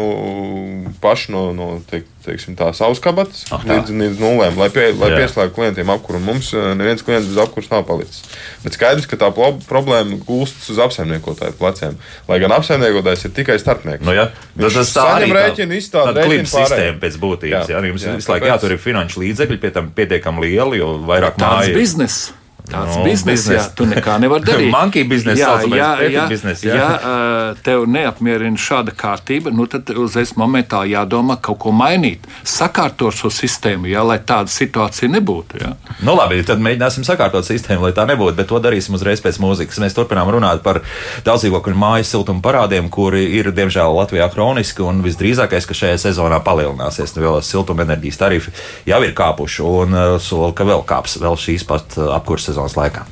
[1.00, 3.78] paši no, no teik, teiksim, tā savas kabatas ah, tā.
[3.78, 6.20] līdz, līdz nulēm, lai, pie, lai pieslēgtu klientiem apkuru.
[6.26, 8.26] Mums neviens klients bez apkuras nav palicis.
[8.66, 11.96] Bet skaidrs, ka tā problēma gulstas uz apsaimniekotāju pleciem.
[12.28, 14.04] Lai gan apsaimniekotājs ir tikai starpnieks.
[14.04, 14.28] Nu, ja.
[14.60, 17.72] Viņš tas saņem rēķinu, izstāda rēķinu sistēmu pēc būtības.
[17.72, 20.98] Jā, jā, jums jā, visu laiku jātur ir finanšu līdzekļi, pie tam pietiekami lieli, jo
[21.08, 21.72] vairāk mājas.
[21.72, 22.36] Tas biznesa.
[22.68, 23.56] Tāds no, bizness, biznes.
[23.56, 24.72] jā, tu nekā nevar darīt.
[24.74, 26.76] Monkey biznesa, jā, jā, jā, biznes, jā.
[26.76, 33.32] ja tev neapmierina šāda kārtība, nu tad uzreiz momentā jādomā kaut ko mainīt, sakārtot šo
[33.34, 35.62] sistēmu, jā, lai tāda situācija nebūtu.
[35.64, 35.74] Jā.
[36.06, 39.80] Nu labi, tad mēģināsim sakārtot sistēmu, lai tā nebūtu, bet to darīsim uzreiz pēc mūzikas.
[39.84, 40.82] Mēs turpinām runāt par
[41.28, 47.16] daudzdzīvokļu mājas siltuma parādiem, kuri ir, diemžēl, Latvijā kroniski un visdrīzākais, ka šajā sezonā palielināsies.
[47.16, 48.54] Nu, vēl siltuma enerģijas tarifi
[48.88, 53.06] jau ir kāpuši un sola, ka vēl kāps vēl šīs pat apkurses sezonas laikā.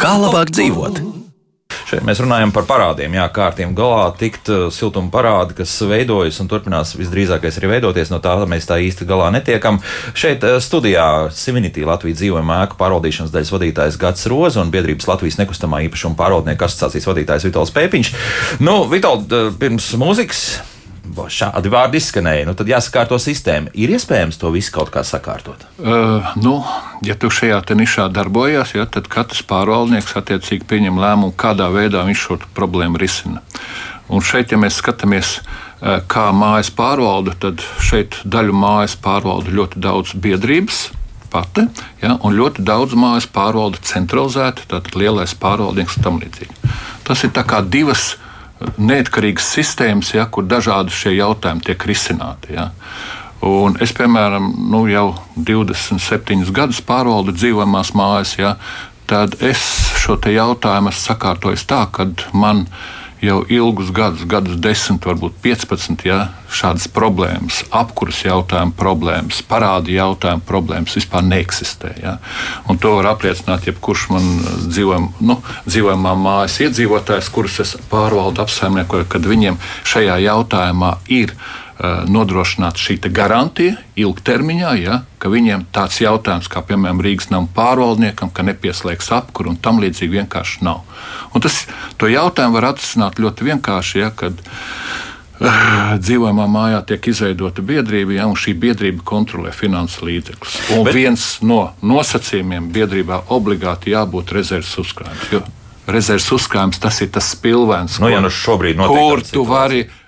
[0.00, 1.00] Kā labāk dzīvot?
[1.90, 5.72] Šeit mēs runājam par parādiem, jā, kā ar tiem galā tikt uh, siltuma parādi, kas
[5.90, 8.12] veidojas un turpinās visdrīzākais arī veidoties.
[8.12, 9.80] No tā mēs tā īsti galā netiekam.
[10.14, 15.40] Šeit uh, studijā Sivinitī Latvijas dzīvojuma ēku pārvaldīšanas daļas vadītājs Gats Roza un biedrības Latvijas
[15.42, 18.12] nekustamā īpašuma pārvaldnieku asociācijas vadītājs Vitāls Pēpiņš.
[18.62, 20.44] Nu, Vitāl, uh, pirms mūzikas
[21.30, 23.72] šādi vārdi izskanēja, nu, tad jāsakārto sistēma.
[23.74, 25.64] Ir iespējams to visu kaut kā sakārtot?
[25.78, 26.60] Uh, nu,
[27.06, 32.26] ja tu šajā nišā darbojies, ja, tad katrs pārvaldnieks attiecīgi pieņem lēmumu, kādā veidā viņš
[32.26, 33.42] šo problēmu risina.
[34.10, 39.82] Un šeit, ja mēs skatāmies, uh, kā mājas pārvalda, tad šeit daļu mājas pārvalda ļoti
[39.82, 40.88] daudz biedrības
[41.30, 41.66] pati,
[42.02, 46.74] ja, un ļoti daudz mājas pārvalda centralizēti, tātad lielais pārvaldnieks un tam līdzīgi.
[47.06, 48.16] Tas ir kā divas
[48.80, 52.54] neatkarīgas sistēmas, ja, kur dažādi šie jautājumi tiek risināti.
[52.58, 52.70] Ja.
[53.46, 58.56] Un es, piemēram, nu, jau 27 gadus pārvaldu dzīvojamās mājas, ja,
[59.10, 59.62] tad es
[60.02, 66.04] šo jautājumu esmu sakārtojis tā, ka man ir jau ilgus gadus, gadus desmit, varbūt 15,
[66.08, 66.18] ja
[66.50, 71.92] šādas problēmas, apkurss jautājumu problēmas, parādi jautājumu problēmas vispār neeksistē.
[72.02, 72.16] Ja?
[72.68, 74.28] Un to var apliecināt jebkurš man
[74.66, 79.60] dzīvojam, nu, dzīvojamā mājas iedzīvotājs, kurus es pārvaldu apsaimniekoju, kad viņiem
[79.92, 87.00] šajā jautājumā ir Eh, nodrošināt šī garantija ilgtermiņā, ja, ka viņiem tāds jautājums, kā piemēram
[87.00, 90.82] Rīgas nama pārvaldniekam, ka nepieslēgs apkuru un tam līdzīgi vienkārši nav.
[91.34, 91.62] Un tas
[91.96, 98.26] to jautājumu var atrisināt ļoti vienkārši, ja, kad uh, dzīvojamā mājā tiek izveidota biedrība, ja,
[98.28, 100.58] un šī biedrība kontrolē finanses līdzekļus.
[100.76, 100.98] Un Bet...
[100.98, 105.48] viens no nosacījumiem biedrībā obligāti jābūt rezerves uzkrājumam
[105.90, 108.30] rezerves uzkrājums, tas ir tas spilvens, Nu, ja nu
[108.86, 109.80] kur tu vari.
[109.80, 109.99] eh,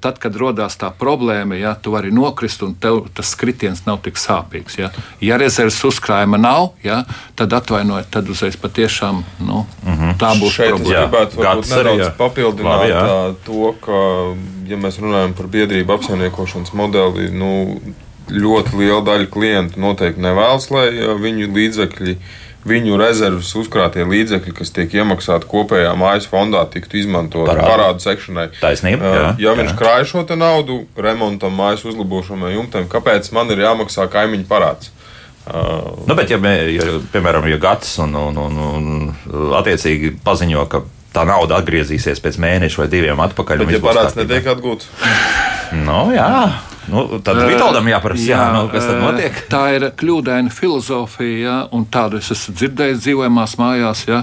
[0.00, 4.20] Tad, kad radās tā problēma, ja tu vari nokrist un tev tas kritiens nav tik
[4.20, 4.76] sāpīgs.
[4.78, 4.90] Ja,
[5.24, 7.00] ja rezerves uzkrājuma nav, ja,
[7.38, 10.18] tad atvainojiet, tad uzreiz patiešām nu, mm -hmm.
[10.20, 10.94] tā būs Šeit es problēma.
[10.94, 12.12] Jā, gribētu varbūt gads arī, nedaudz jā.
[12.18, 13.34] papildināt Labi, jā.
[13.46, 13.98] To, ka,
[14.70, 17.80] ja mēs runājam par biedrību apsaimniekošanas modeli, nu,
[18.30, 20.88] ļoti liela daļa klientu noteikti nevēlas, lai
[21.20, 22.16] viņu līdzekļi,
[22.66, 27.70] viņu rezerves uzkrātie līdzekļi, kas tiek iemaksāti kopējā mājas fondā, tiktu izmantoti Parādu.
[27.70, 28.48] parādu sekšanai.
[28.58, 33.62] Taisnība, Ā, jā, ja viņš krāj šo naudu remontam, mājas uzlabošanai, jumtam, kāpēc man ir
[33.64, 34.90] jāmaksā kaimiņu parāds?
[35.46, 35.64] Ā,
[36.08, 40.82] Nu, bet, ja, ja, piemēram, ja gads un, un, un, un attiecīgi paziņo, ka
[41.14, 44.90] tā nauda atgriezīsies pēc mēneša vai diviem atpakaļ, Bet, ja parāds netiek atgūts,
[45.72, 46.28] Nu, jā,
[46.90, 49.40] nu, tad Vitoldam jāprasa, jā, jā, nu, kas tad eh, notiek?
[49.52, 54.22] Tā ir kļūdaina filozofija, ja, un tādu es esmu dzirdējis dzīvojamās mājās, ja,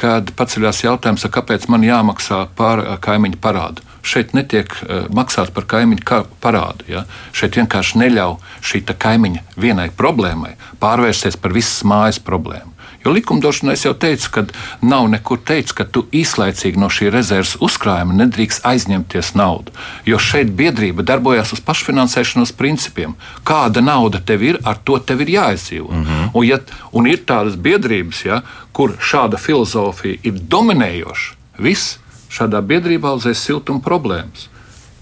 [0.00, 3.86] kad paceļās jautājums, kāpēc man jāmaksā par eh, kaimiņu parādu.
[4.04, 6.84] Šeit netiek uh, maksāts par kaimiņu ka parādu.
[6.92, 7.06] Ja?
[7.32, 10.50] Šeit vienkārši neļauj šī kaimiņa vienai problēmai
[10.82, 12.73] pārvērsties par visas mājas problēmu.
[13.04, 14.44] Jo likumdošanā es jau teicu, ka
[14.82, 19.74] nav nekur teikts, ka tu īslaicīgi no šī rezerves uzkrājuma nedrīkst aizņemties naudu.
[20.08, 23.16] Jo šeit biedrība darbojas uz pašfinansēšanas principiem.
[23.44, 25.90] Kāda nauda tev ir, ar to tev ir jāizdzīvo.
[25.90, 26.30] Mm -hmm.
[26.32, 26.58] un, ja,
[26.92, 31.98] un ir tādas biedrības, ja, kur šāda filozofija ir dominējoša, viss
[32.30, 34.48] šādā biedrībā uzreiz siltuma problēmas.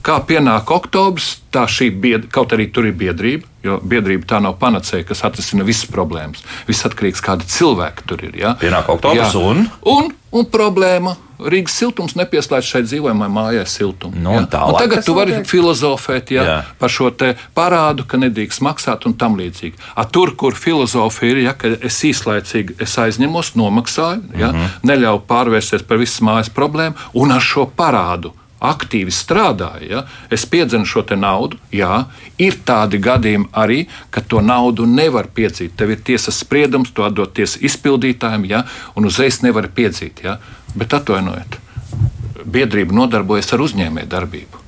[0.03, 4.57] Kā pienāk oktobris, tā šī biedrība, kaut arī tur ir biedrība, jo biedrība tā nav
[4.59, 6.43] panacēja, kas atrisina visas problēmas.
[6.67, 8.35] Viss atkarīgs no kāda cilvēka tur ir.
[8.41, 8.57] Ja?
[8.59, 9.69] Pienāk oktobris un?
[9.87, 10.11] un?
[10.33, 11.13] Un problēma.
[11.43, 14.17] Rīgas siltums nepieslēdz šai dzīvojamai mājai siltumu.
[14.17, 14.43] Nu, ja?
[14.43, 15.51] un tālāk tagad kas tu vari notiek?
[15.51, 16.59] filozofēt ja, Jā.
[16.81, 19.77] par šo te parādu, ka nedrīkst maksāt un tam līdzīgi.
[19.99, 24.61] A, tur, kur filozofija ir, ja, ka es īslaicīgi es aizņemos, nomaksāju, ja, mm.
[24.61, 24.87] -hmm.
[24.89, 28.33] neļauju pārvērsties par visas mājas problēmu un ar šo parādu.
[28.63, 31.59] Aktīvi strādāju, ja, es piedzenu šo naudu.
[31.75, 32.05] Jā,
[32.39, 35.75] ir tādi gadījumi arī, ka to naudu nevar piedzīt.
[35.77, 40.23] Tev ir tiesas spriedums, to atdot tiesas izpildītājiem, ja, un uzreiz nevar piedzīt.
[40.23, 40.39] Ja.
[40.79, 41.59] Bet atvainojiet,
[42.47, 44.62] biedrība nodarbojas ar uzņēmējdarbību.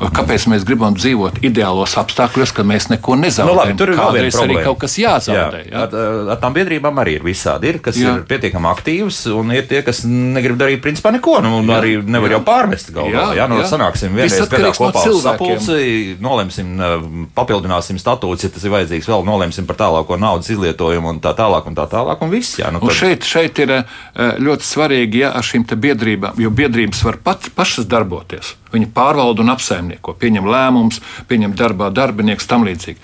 [0.00, 3.56] Kāpēc mēs gribam dzīvot ideālos apstākļos, kad mēs neko Nu, nezaudējam?
[3.58, 4.64] labi, tur ir Kādreiz arī problēma.
[4.64, 5.60] kaut kas jāzaudē.
[5.66, 5.82] Jā, Ja?
[5.84, 7.68] ar, ar tām biedrībām arī ir visādi.
[7.68, 8.08] Ir, kas Jā.
[8.08, 8.16] jā.
[8.16, 11.40] ir pietiekami aktīvas, un ir tie, kas negrib darīt principā neko.
[11.42, 12.38] Nu, un Jā, arī nevar jā.
[12.38, 13.10] jau pārmest galvā.
[13.12, 13.68] Jā, Jā, nu, jā.
[13.68, 15.60] sanāksim vienreiz gadā no kopā cilvēkiem.
[15.60, 21.08] sapulci, nolemsim, eh, papildināsim statūtus, ja tas ir vajadzīgs, vēl nolemsim par tālāko naudas izlietojumu
[21.10, 22.16] un tā tālāk un tā tālāk.
[22.22, 23.84] Un viss, jā, nu, Un tad- šeit, šeit ir eh,
[24.16, 28.54] ļoti svarīgi, ja ar šīm biedrībām, jo biedrības var pat, pašas darboties.
[28.72, 32.96] Viņi pārvalda un apsaimnieko, pieņem lēmumus, pieņem darbā darbinieks, tam līdzīgi.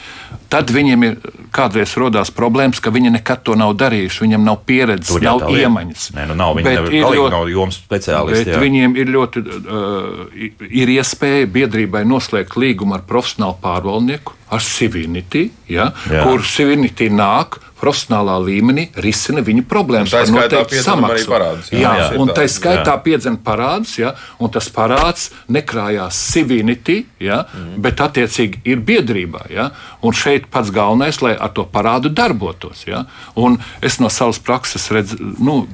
[0.49, 1.17] Tad viņiem ir
[1.51, 5.51] kādreiz rodās problēmas, ka viņi nekad to nav darījuši, viņiem nav pieredzes, Tur jau nav
[5.51, 5.67] lieta.
[5.69, 6.05] iemaņas.
[6.15, 8.51] Nē, nu nav, viņi Bet nevar, ir ļoti- nav jomas speciālisti.
[8.53, 8.61] Jā.
[8.63, 10.27] viņiem ir ļoti uh,
[10.71, 16.23] ir iespēja biedrībai noslēgt līgumu ar profesionālu pārvaldnieku, ar Civinity, ja, Jā.
[16.23, 20.13] kur Civinity nāk profesionālā līmenī, risina viņu problēmas.
[20.13, 21.31] Tā par skaitā noteiktu piedzen arī samaksu.
[21.31, 21.79] parādus, jā.
[21.81, 22.37] Jā, Jā, jā, ir un tā.
[22.39, 27.79] tā skaitā piedzen parādus, ja, un tas parāds nekrājās Civinity, ja, mm.
[27.85, 29.47] bet attiecīgi ir biedrībā.
[29.53, 29.71] Ja,
[30.03, 32.87] un šeit pats galvenais, lai ar to parādu darbotos.
[32.89, 33.05] Ja,
[33.37, 35.65] un es no savas prakses redzu, nu,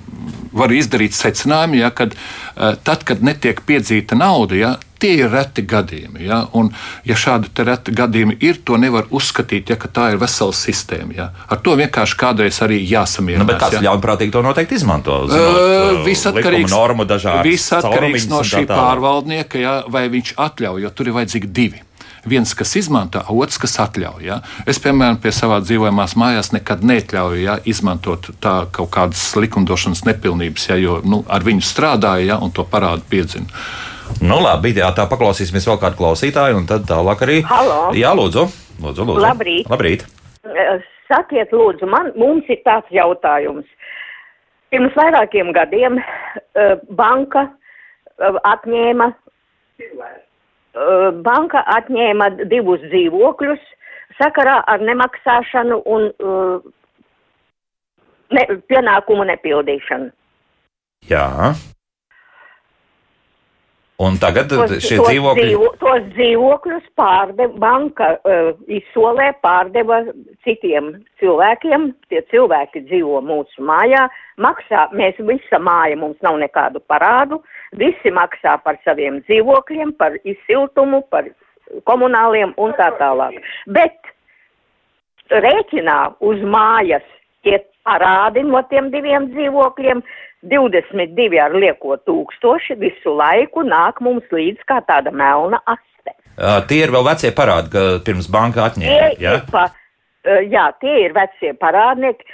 [0.52, 5.64] varu izdarīt secinājumu, ja, kad uh, tad, kad netiek piedzīta nauda, ja, tie ir reti
[5.68, 6.24] gadījumi.
[6.28, 6.70] Ja, un,
[7.08, 11.16] ja šādi reti gadījumi ir, to nevar uzskatīt, ja, tā ir vesela sistēma.
[11.16, 11.28] Ja.
[11.50, 13.48] Ar to vienkārši kādreiz arī Nu, jāsamierinās.
[13.48, 13.84] bet kāds ja.
[13.88, 15.22] ļaunprātīgi to noteikti izmanto?
[15.30, 20.36] Zinot, Viss uh, atkarīgs, likuma normu dažādas viss atkarīgs no šī pārvaldnieka, ja, vai viņš
[20.40, 21.82] atļauj, jo tur ir vajadzīgi divi.
[22.22, 24.22] Viens, kas izmanto, otrs, kas atļauj.
[24.22, 24.36] Ja.
[24.66, 30.68] Es, piemēram, pie savā dzīvojamās mājās nekad neatļauju ja, izmantot tā kaut kādas likumdošanas nepilnības,
[30.70, 33.50] ja, jo nu, ar viņu strādāju ja, un to parādu piedzinu.
[34.20, 37.38] Nu, labi, jā, tā paklausīsimies vēl kādu klausītāju, un tad tālāk arī.
[37.48, 37.92] Halo.
[37.96, 38.44] Jā, lūdzu.
[38.82, 39.22] lūdzu, lūdzu.
[39.24, 39.70] Labrīt.
[39.72, 40.04] Labrīt.
[40.44, 43.66] Eh, Sakiet, lūdzu, man, mums ir tāds jautājums.
[44.72, 49.10] Pirms vairākiem gadiem uh, banka uh, atņēma,
[49.82, 53.66] uh, banka atņēma divus dzīvokļus
[54.20, 56.64] sakarā ar nemaksāšanu un uh,
[58.32, 60.10] ne, pienākumu nepildīšanu.
[61.10, 61.52] Jā.
[64.02, 64.50] Un tagad
[64.82, 65.44] šie tos, dzīvokļi.
[65.46, 70.00] dzīvo, tos dzīvokļus pārdeva, banka uh, izsolē pārdeva
[70.46, 70.90] citiem
[71.22, 71.90] cilvēkiem.
[72.10, 74.08] Tie cilvēki dzīvo mūsu mājā,
[74.42, 77.42] maksā, mēs visa māja, mums nav nekādu parādu,
[77.78, 81.30] visi maksā par saviem dzīvokļiem, par izsiltumu, par
[81.88, 83.38] komunāliem un tā tālāk.
[83.70, 84.12] Bet
[85.30, 87.06] rēķinā uz mājas
[87.46, 90.02] tie parādi no tiem diviem dzīvokļiem,
[90.50, 96.16] 22 ar lieko tūkstoši visu laiku nāk mums līdz kā tāda melna aste.
[96.32, 99.12] Uh, tie ir vēl vecie parādi, ka pirms banka atņēma.
[99.22, 102.26] Ir pa, uh, jā, tie ir vecie parādnieki.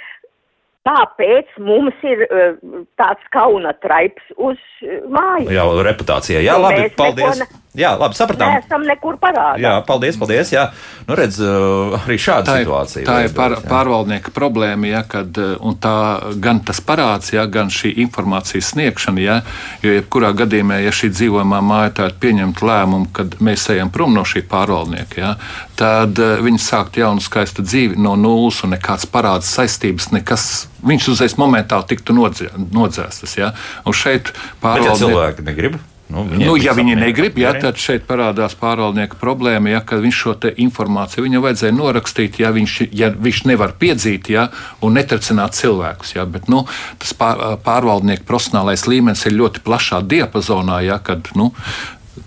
[0.89, 2.59] Tāpēc mums ir uh,
[2.97, 5.51] tāds kauna traips uz uh, māju.
[5.53, 6.41] Jā, reputācijā.
[6.41, 7.43] Jā, Nu, labi, mēs paldies.
[7.43, 8.49] neko Jā, labi, sapratām.
[8.57, 9.59] Neesam nekur parādā.
[9.61, 10.49] Jā, paldies, paldies.
[10.49, 10.63] Jā,
[11.05, 13.03] nu redz, uh, arī šāda Tā ir, situācija.
[13.05, 13.69] tā ir veidojas, jā.
[13.69, 15.93] pārvaldnieka problēma, ja, kad, eh, un tā
[16.41, 19.21] gan tas parāds, ja, gan šī informācijas sniegšana.
[19.21, 19.37] Ja,
[19.83, 24.17] jo, jebkurā gadījumā, ja šī dzīvojamā māja tā ir pieņemta lēmumu, kad mēs ejam prom
[24.17, 25.35] no šī pārvaldnieka, ja,
[25.77, 30.67] tad viņi sākt jaunu skaistu dzīvi no nulles un nekāds parāds saistības, nekas.
[30.85, 33.37] Viņš uzreiz momentāli tiktu nodzē- nodzēstas.
[33.37, 33.53] Ja.
[33.85, 34.99] Un šeit Bet, ja pārvaldnieki.
[35.03, 39.81] cilvēki negrib, nu, Nu, ja viņi ne- negrib, jā, tad šeit parādās pārvaldnieka problēma, ja,
[39.81, 44.47] ka viņš šo te informāciju viņam vajadzēja norakstīt, ja viņš, ja viņš nevar piedzīt ja,
[44.81, 46.15] un netricināt cilvēkus.
[46.15, 46.65] Ja, bet nu,
[46.97, 51.51] tas pār, pārvaldnieka profesionālais līmenis ir ļoti plašā diapazonā, ja, kad nu,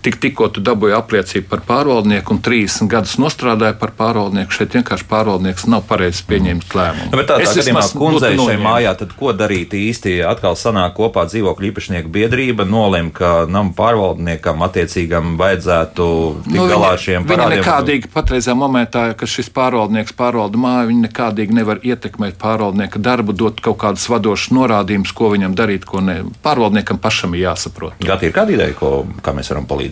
[0.03, 5.07] tik, tikko tu dabūji apliecību par pārvaldnieku un 30 gadus nostrādāji par pārvaldnieku, šeit vienkārši
[5.09, 7.09] pārvaldnieks nav pareizi pieņēmis lēmumu.
[7.13, 10.17] Nu, bet tādā Es gadījumā kundzei šai mājā, tad ko darīt īsti?
[10.27, 16.07] Atkal sanāk kopā dzīvokļu īpašnieku biedrība, nolem, ka nama pārvaldniekam attiecīgam vajadzētu
[16.43, 17.63] tikt Nu, galā viņa- ar šiem Viņa parādiem.
[17.63, 23.61] nekādīgi patreizajā momentā, kad šis pārvaldnieks pārvalda māju, viņa nekādīgi nevar ietekmēt pārvaldnieka darbu, dot
[23.61, 26.23] kaut kādus vadošus norādījumus, ko viņam darīt, ko ne.
[26.43, 27.93] Pārvaldniekam pašam ir jāsaprot.
[28.03, 29.91] Gati, ir kāda ideja, ko, kā mēs varam palīdzēt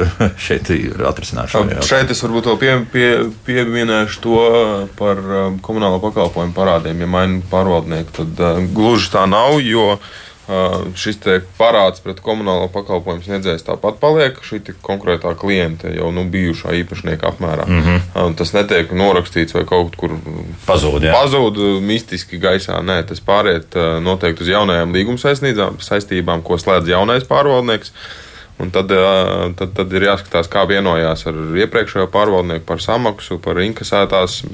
[0.46, 1.86] šeit ir atrisināt šo jautājumu?
[1.88, 3.08] Šeit es varbūt pie, pie,
[3.46, 4.42] pieminēšu to
[4.98, 7.04] par um, komunālo pakalpojumu parādiem.
[7.04, 9.94] Ja maina pārvaldnieku, tad uh, gluži tā nav, jo
[11.00, 11.22] šis
[11.56, 17.64] parāds pret komunālo pakalpojumu sniedzējs tāpat paliek šī konkrētā klienta jau nu, bijušā īpašnieka apmērā.
[17.66, 18.34] Mm -hmm.
[18.36, 20.18] Tas netiek norakstīts vai kaut kur
[20.66, 21.14] Pazūd, jā.
[21.14, 22.82] pazūd mistiski gaisā.
[22.82, 27.92] Nē, tas pāriet noteikti uz jaunajām līguma saistībām, saistībām ko slēdz jaunais pārvaldnieks.
[28.62, 28.92] Un tad,
[29.58, 34.44] tad, tad ir jāskatās, kā vienojās ar iepriekšējo pārvaldnieku par samaksu, par inkasētās,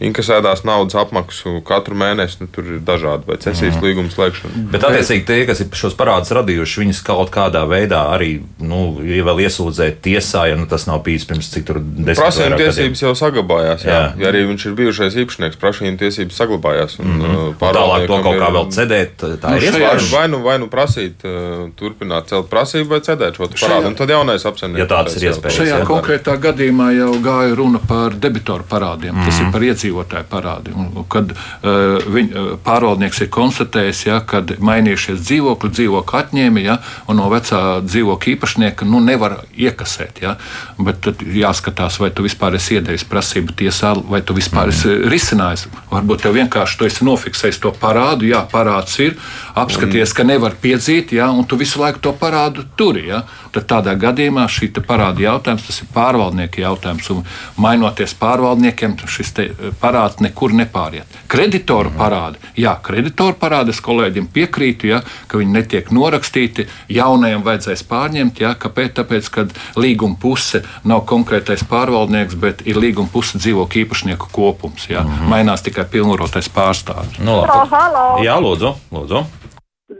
[0.00, 2.40] inkasētās naudas apmaksu katru mēnesi.
[2.42, 4.66] Nu, tur ir dažādi, vai cesijas līguma slēgšana.
[4.72, 9.44] Bet, attiecīgi, tie, kas ir šos parādus radījuši, viņus kaut kādā veidā arī nu, vēl
[9.46, 12.66] iesūdzēt tiesā, ja nu, tas nav bijis pirms cik tur desmit Prasījuma gadiem.
[12.66, 13.86] tiesības jau saglabājās.
[13.86, 13.96] Jā.
[13.96, 14.12] Jā.
[14.20, 16.98] Ja arī viņš ir bijušais īpašnieks, prasījuma tiesības saglabājās.
[17.00, 17.56] Un, mm -hmm.
[17.76, 20.10] Tālāk to kaut kā vēl cedēt, tā Nu, ir iespējams.
[20.12, 23.86] vai, nu, vai nu prasīt, uh, turpināt celt prasību, vai cedēt šo parādu.
[23.86, 24.82] Un tad jaunais apsaimnieks.
[24.84, 25.58] Ja tāds ir iespējams.
[25.60, 25.86] Šajā jā.
[25.88, 29.14] konkrētā gadījumā jau gāja runa par debitoru parādiem.
[29.14, 29.24] Mm.
[29.24, 30.76] Tas ir par iedzīvotāju parādiem.
[30.76, 36.78] Un, kad uh, viņ, uh, pārvaldnieks ir konstatējis, ja, kad mainījušies dzīvokļi, dzīvokļi atņēma, ja,
[37.08, 40.22] un no vecā dzīvokļa īpašnieka nu, nevar iekasēt.
[40.24, 40.36] Ja,
[40.78, 45.66] bet tad jāskatās, vai tu vispār esi iedevis prasību tiesā, vai tu vispār esi risinājis.
[45.92, 49.16] Varbūt tev vienkārši esi nofiksējis to parādu, jā, parāds ir,
[49.56, 53.06] apskaties, ka nevar piedzīt, ja, un tu visu laiku to parādu turi.
[53.10, 53.24] Ja.
[53.56, 57.06] Tad tādā gadījumā šī te parāda jautājums, tas ir pārvaldnieka jautājums.
[57.14, 57.22] Un
[57.62, 61.06] mainoties pārvaldniekiem, šis eh, parāds nekur nepāriet.
[61.30, 66.66] Kreditoru parādi, jā, kreditoru parādi es kolēģiem piekrītu, ja, ka viņi netiek norakstīti.
[66.92, 68.94] Jaunajam vajadzēs pārņemt, ja, kāpēc?
[68.96, 74.88] Tāpēc, ka līguma puse nav konkrētais pārvaldnieks, bet ir līguma puse dzīvokļu īpašnieku kopums.
[74.88, 75.02] Ja.
[75.02, 75.34] Mm -hmm.
[75.34, 77.18] Mainās tikai pilnvarotais pārstāvis.
[77.18, 78.24] Nu, labi.
[78.24, 79.24] Jā, lūdzu, lūdzu.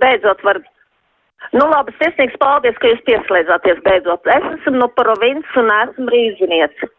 [0.00, 0.62] Beidzot, var.
[1.54, 4.26] Nu, labi, sirsnīgs paldies, ka jūs pieslēdzāties beidzot.
[4.34, 6.90] Es esmu no provinces un esmu rīzniece.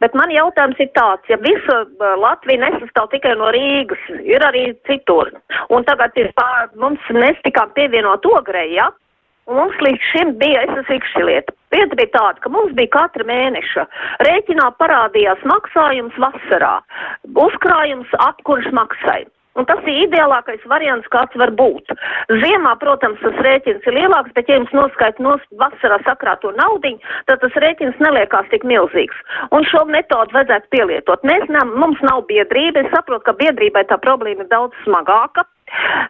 [0.00, 4.70] Bet man jautājums ir tāds, ja visa uh, Latvija nesastāv tikai no Rīgas, ir arī
[4.86, 5.32] citur.
[5.74, 8.90] Un tagad ir pār, mums mēs tikām pievienot ogrei, ja?
[9.50, 11.56] Un mums līdz šim bija, es esmu ikšķilieta.
[11.74, 13.86] Lieta bija tāda, ka mums bija katra mēneša
[14.26, 16.76] rēķinā parādījās maksājums vasarā,
[17.46, 19.34] uzkrājums apkurš maksājums.
[19.58, 21.90] Un tas ir ideālākais variants, kāds var būt.
[22.42, 26.92] Ziemā, protams, tas rēķins ir lielāks, bet, ja jums noskaita no vasarā sakrāto naudu,
[27.26, 29.18] tad tas rēķins neliekās tik milzīgs.
[29.50, 31.26] Un šo metodu vajadzētu pielietot.
[31.26, 32.84] Mēs ne, mums nav biedrība.
[32.84, 35.44] Es saprotu, ka biedrībai tā problēma ir daudz smagāka,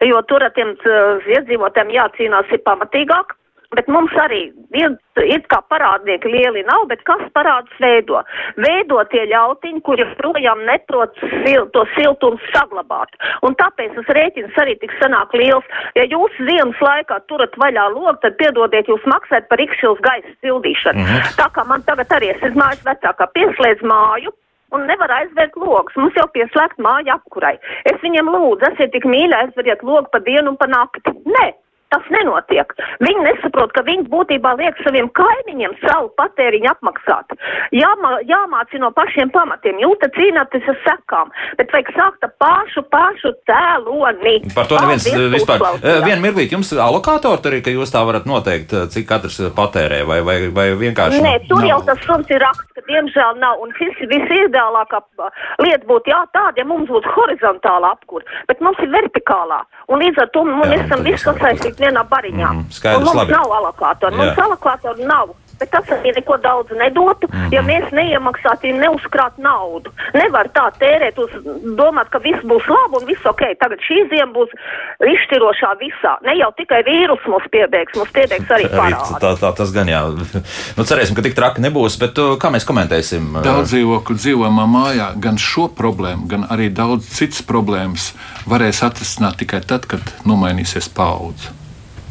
[0.05, 3.39] jo tur ar tiem uh, iedzīvotājiem jācīnās ir pamatīgāk.
[3.70, 4.40] Bet mums arī
[4.74, 8.18] ir, ir kā parādnieki lieli nav, bet kas parādus veido?
[8.59, 11.14] Veido tie ļautiņi, kuri projām neprot
[11.45, 13.14] sil, to siltumu saglabāt.
[13.47, 15.70] Un tāpēc tas rēķins arī tik sanāk liels.
[15.95, 20.99] Ja jūs ziemas laikā turat vaļā logu, tad piedodiet, jūs maksājat par ikšķils gaisa sildīšanu.
[20.99, 21.32] Mm -hmm.
[21.38, 24.34] Tā kā man tagad arī es esmu mājas vecākā pieslēdz māju.
[24.74, 25.97] Un nevar aizvērt logus.
[25.97, 27.57] Mums jau pieslēgt māja apkurai.
[27.84, 31.11] Es viņiem lūdzu, esiet tik mīļi, aizveriet logu pa dienu un pa nakti.
[31.26, 31.47] Nē,
[31.91, 32.70] Tas nenotiek.
[33.03, 37.34] Viņi nesaprot, ka viņi būtībā liek saviem kaimiņiem savu patēriņu apmaksāt.
[37.74, 39.80] Jāmā, jāmāci no pašiem pamatiem.
[39.82, 44.36] Jūs te cīnāties ar sekām, bet vajag sākt ar pašu, pašu cēloni.
[44.55, 45.66] Par to neviens Paldies, eh, vispār.
[45.82, 50.05] Eh, Vienu mirklīt jums alokātori ir, ka jūs tā varat noteikt, eh, cik katrs patērē,
[50.07, 51.20] vai, vai, vai vienkārši.
[51.26, 51.68] Nē, tur nav?
[51.70, 53.59] jau tas suns ir raksts, ka diemžēl nav.
[53.61, 55.03] Un šis visideālākā
[55.59, 59.64] lieta būtu jā, tāda, ja mums būtu horizontāla apkūra, bet mums ir vertikālā.
[59.88, 61.24] Un līdz ar to mums Jā, esam tad visi
[61.81, 62.51] sasaistīti vienā bariņā.
[62.53, 63.33] Mhm, skaidrs, un mums labi.
[63.33, 64.16] nav alokātora.
[64.16, 65.37] Mums alokātora nav.
[65.61, 67.53] Bet tas arī neko daudz nedotu, mm -hmm.
[67.53, 69.93] ja mēs neiemaksātu, neuzkrāt naudu.
[70.14, 71.31] Nevar tā tērēt, uz,
[71.76, 73.43] domāt, ka viss būs labi un viss ok.
[73.61, 74.49] Tagad šī ziema būs
[75.05, 76.16] izšķirošā visā.
[76.24, 79.20] Ne jau tikai vīrus mums piebeigs, mums piebeigs arī parādi.
[79.20, 80.01] tā, tā, tas gan jā.
[80.76, 83.37] Nu, cerēsim, ka tik traki nebūs, bet uh, kā mēs komentēsim?
[83.37, 88.14] uh, Daudz dzīvokļu dzīvojamā mājā gan šo problēmu, gan arī daudz citas problēmas
[88.49, 91.59] varēs atrisināt tikai tad, kad nomainīsies paudze.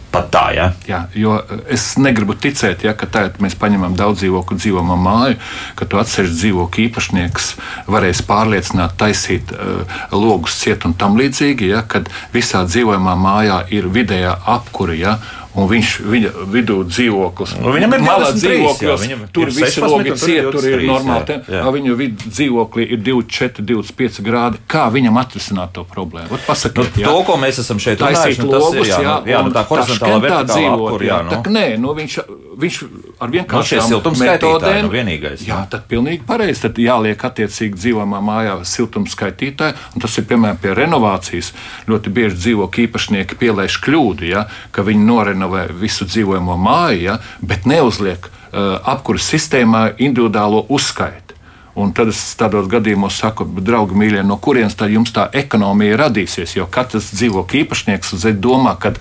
[0.10, 0.68] Pat tā, jā.
[0.90, 5.38] Jā, jo eh, es negribu ticēt, ja, ka tagad mēs paņemam daudz dzīvokļu, dzīvojamo māju,
[5.78, 7.50] ka to atsevišķu dzīvokļu īpašnieks
[7.94, 13.90] varēs pārliecināt, taisīt uh, logus ciet un tam līdzīgi, ja, kad visā dzīvojamā mājā ir
[13.94, 14.98] vidējā apkura.
[14.98, 15.20] Ja,
[15.58, 17.56] Un viņš viņa vidū dzīvoklis.
[17.58, 20.76] Nu, viņam ir malā 23, jā, tur ir viss 16, logi ir ciet, tur ir
[20.78, 21.38] 23, normāli.
[21.40, 21.72] jā, jā.
[21.74, 24.62] Viņu vidū dzīvoklī ir 24, 25 grādi.
[24.70, 26.30] Kā viņam atrisināt to problēmu?
[26.30, 27.10] Nu, Pasakiet, jā.
[27.10, 29.58] to, ko mēs esam šeit runājuši, nu, tas ir jā, jā, nu, jā, nu, un
[29.58, 31.42] tā horizontālā vertikālā jā, nu.
[31.58, 32.20] Nē, nu, viņš,
[32.60, 35.70] viņš ar Nu, šie vienkāršām siltumskaitītāji, nu, vienīgais, Jā, nu.
[35.72, 36.64] tad pilnīgi pareizi.
[36.66, 41.54] Tad jāliek attiecīgi dzīvojamā mājā siltumskaitītāji, un tas ir piemēram pie renovācijas.
[41.90, 44.46] Ļoti bieži dzīvokļu īpašnieki pielaiž kļūdu, ja,
[44.76, 51.29] ka viņi norenovē visu dzīvojamo māju, ja, bet neuzliek uh, apkuras sistēmā individuālo uzskaitu.
[51.76, 56.56] Un tad es tādos gadījumos saku, draugi, mīļie, no kurienes tā jums tā ekonomija radīsies?
[56.58, 58.94] Jo katrs dzīvokļu īpašnieks uzreiz domā, ka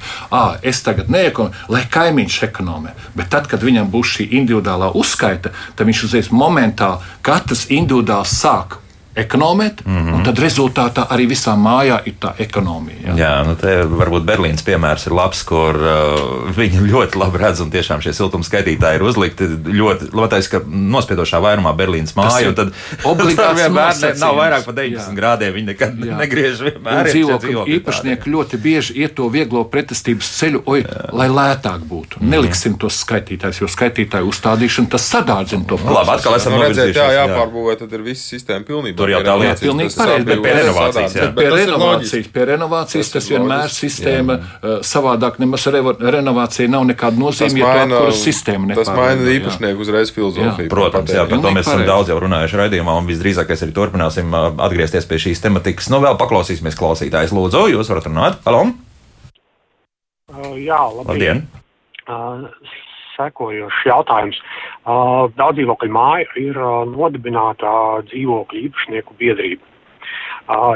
[0.62, 2.94] es tagad neekonomēju, lai kaimiņš ekonomē.
[3.16, 8.78] Bet tad, kad viņam būs šī individuālā uzskaita, tad viņš uzreiz momentā katrs individuāli sāk
[9.18, 10.14] ekonomēt, mm -hmm.
[10.14, 12.98] un tad rezultātā arī visā mājā ir tā ekonomija.
[13.06, 13.14] Ja?
[13.16, 17.70] Jā, nu te varbūt Berlīnas piemērs ir labs, kur uh, viņi ļoti labi redz, un
[17.70, 19.48] tiešām šie siltumskaitītāji ir uzlikti
[19.80, 22.72] ļoti, labais, ka nospiedošā vairumā Berlīnas ir un tad
[23.04, 25.16] obligāts tur vienmēr nav vairāk par 90 Jā.
[25.16, 26.18] grādiem, viņi nekad Jā.
[26.18, 27.10] negriež vienmēr.
[27.10, 32.20] dzīvokļu īpašnieki ļoti bieži iet to vieglo pretestības ceļu, oi, lai lētāk būtu.
[32.20, 32.30] Mhm.
[32.30, 35.94] Neliksim tos skaitītājus, jo skaitītāju tādu tas sadārdzina to tādi.
[35.94, 38.98] Labi, atkal esam Nu, redzēt, jā, jāpārbūvē, tad ir visa sistēma pilnībā.
[39.08, 39.62] Tur jau tā lieta.
[39.64, 41.28] Pilnīgi pareizi, bet pie renovācijas, jā.
[41.32, 44.36] Pie tas ir renovācijas, pie renovācijas tas, vienmēr sistēma
[44.84, 45.38] savādāk.
[45.42, 50.68] Nemaz renovācija nav nekāda nozīme, ja to maina, apkuras sistēma tas maina īpašnieku uzreiz filozofiju.
[50.72, 55.08] Protams, jā, par to mēs esam daudz jau runājuši raidījumā, un visdrīzākais arī turpināsim atgriezties
[55.08, 55.88] pie šīs tematikas.
[55.94, 57.32] Nu, vēl paklausīsimies klausītājs.
[57.36, 58.42] Lūdzu, jūs varat runāt.
[58.44, 58.66] Halo!
[60.58, 61.08] Jā, labi.
[61.08, 61.46] Labdien!
[62.08, 62.44] Uh,
[63.18, 64.38] sekojošs jautājums.
[64.88, 66.58] Daudz dzīvokļu māja ir
[66.88, 67.70] nodibināta
[68.08, 69.64] dzīvokļu īpašnieku biedrība.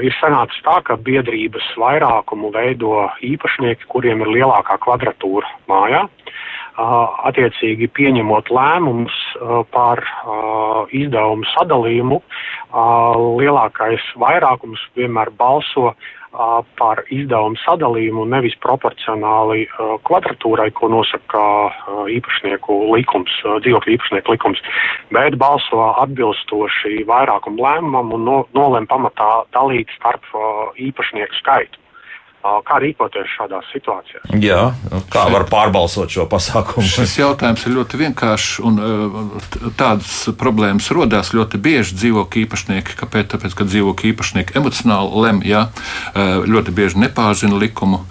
[0.04, 6.02] Ir sanācis tā, ka biedrības vairākumu veido īpašnieki, kuriem ir lielākā kvadratūra mājā.
[7.28, 9.16] Attiecīgi pieņemot lēmumus
[9.72, 10.04] par
[10.92, 12.20] izdevumu sadalījumu,
[13.40, 16.10] lielākais vairākums vienmēr balso uh,
[16.78, 19.66] par izdevumu sadalījumu nevis proporcionāli
[20.09, 21.43] kvadratūrai, ko nosaka
[22.12, 23.35] īpašnieku likums,
[23.66, 24.62] dzīvokļu īpašnieku likums,
[25.12, 30.26] bet balso atbilstoši vairākumu lēmumam un no, nolem pamatā dalīt starp
[30.80, 31.82] īpašnieku skaitu.
[32.43, 34.24] Kā rīkoties šādās situācijās?
[34.43, 36.82] Jā, nu, kā var pārbalsot šo pasākumu?
[36.90, 38.80] Šis jautājums ir ļoti vienkāršs, un
[39.78, 42.99] tādas problēmas rodas ļoti bieži dzīvokļu īpašnieki.
[42.99, 43.30] Kāpēc?
[43.36, 48.03] Tāpēc, ka dzīvokļu īpašnieki emocionāli lem, ja, uh, ļoti bieži nepārzina likumu.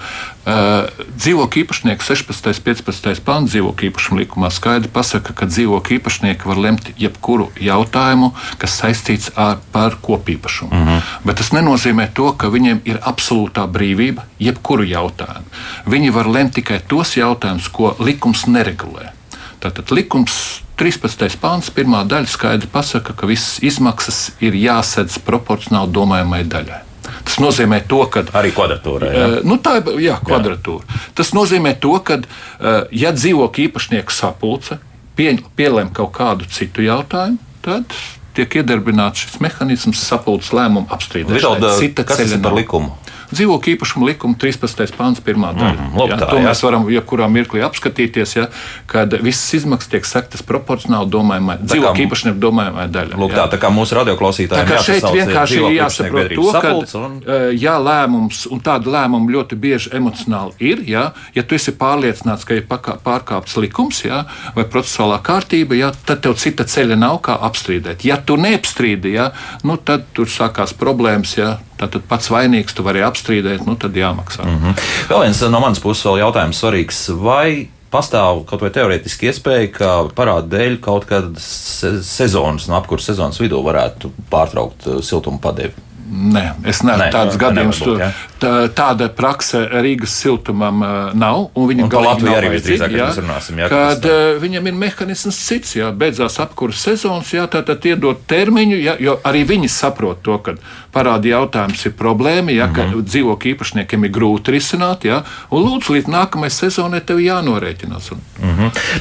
[0.42, 0.90] Uh,
[1.22, 2.48] Dzīvokļu īpašnieks 16.
[2.50, 3.20] un 15.
[3.22, 9.30] pāns dzīvokļu īpašuma likumā skaidri pasaka, ka dzīvokļu īpašnieki var lemt jebkuru jautājumu, kas saistīts
[9.38, 10.74] ar par kopīpašumu.
[10.74, 11.14] Mm -hmm.
[11.30, 15.46] Bet tas nenozīmē to, ka viņiem ir absolūtā brīvība jebkuru jautājumu.
[15.86, 19.14] Viņi var lemt tikai tos jautājumus, ko likums neregulē.
[19.62, 21.38] Tātad likums 13.
[21.38, 26.91] pāns, pirmā daļa skaidri pasaka, ka visas izmaksas ir jāsedz proporcionāli domājamai daļai.
[27.28, 29.12] Tas nozīmē to, ka Arī kvadratūrai.
[29.16, 29.28] jā?
[29.28, 30.88] Uh, nu, tā ir jā, kvadratūra.
[30.88, 31.04] Jā.
[31.18, 34.80] Tas nozīmē, to, ka, uh, ja dzīvokļu īpašnieks sapulce
[35.20, 37.96] pie, pielem kaut kādu citu jautājumu, tad
[38.38, 41.92] tiek iedarbināts šis mehānisms, sapulces lēmumu apstrīdēšanai.
[42.00, 42.96] Tas ir par likumu?
[43.32, 44.96] Dzīvokļu īpašuma likuma 13.
[44.98, 45.46] pāns, 1.
[45.58, 45.72] daļa.
[45.72, 46.46] Mhm, lūk ja, to jā.
[46.48, 48.48] mēs varam jebkurā mirklī apskatīties, ja,
[48.92, 53.20] kad visas izmaksas tiek sektas proporcionāli domājamai, kā dzīvokļu īpašnieku domājamai daļai.
[53.22, 57.22] Lūk, tā, tā kā mūsu Tā radioklausītājiem kā šeit ir vienkārši jāsaprot to, ka un-
[57.56, 61.06] jā, lēmums, un tāda lēmuma ļoti bieži emocionāli ir, jā,
[61.36, 64.26] ja tu esi pārliecināts, ka ir pārkāpts likums jā,
[64.56, 68.06] vai procesuālā kārtība, jā, tad tev cita ceļa nav kā apstrīdēt.
[68.08, 69.32] Ja tu neapstrīdi, jā,
[69.64, 71.38] nu, tad tur sākās problēmas.
[71.38, 71.58] Jā,
[71.88, 74.46] tad pats vainīgs tu vari apstrīdēt, nu, tad jāmaksā.
[74.46, 74.82] Mm -hmm.
[75.10, 77.10] Vēl viens no manas puses vēl jautājums svarīgs.
[77.24, 83.06] Vai pastāv kaut vai teorētiski iespēja, ka parāda dēļ kaut kad se sezonas, no apkurses
[83.06, 85.74] sezonas vidū varētu pārtraukt uh, siltuma padevi?
[86.12, 87.78] Nē, es neesmu Nē, tāds ne- gadījums.
[87.80, 88.12] būt, jā.
[88.42, 90.82] Tā, tāda prakse Rīgas siltumam
[91.16, 91.52] nav.
[91.56, 95.76] Viņam Latviju nav arī visdrīzāk, jā, runāsim, jā, ka Kad uh, viņam ir mehānisms cits,
[95.78, 100.38] jā, beidzās apkurses sezonas, jā, tad, tad iedod termiņu, jā, jo arī viņi saprot to,
[100.44, 100.56] ka
[100.92, 103.06] parādi jautājums ir problēma, jā, ka Mhm.
[103.08, 108.12] dzīvokļu īpašniekiem ir grūti risināt, jā, un lūdzu līdz nākamajai sezonai tev jānorēķinās.
[108.12, 108.20] Un,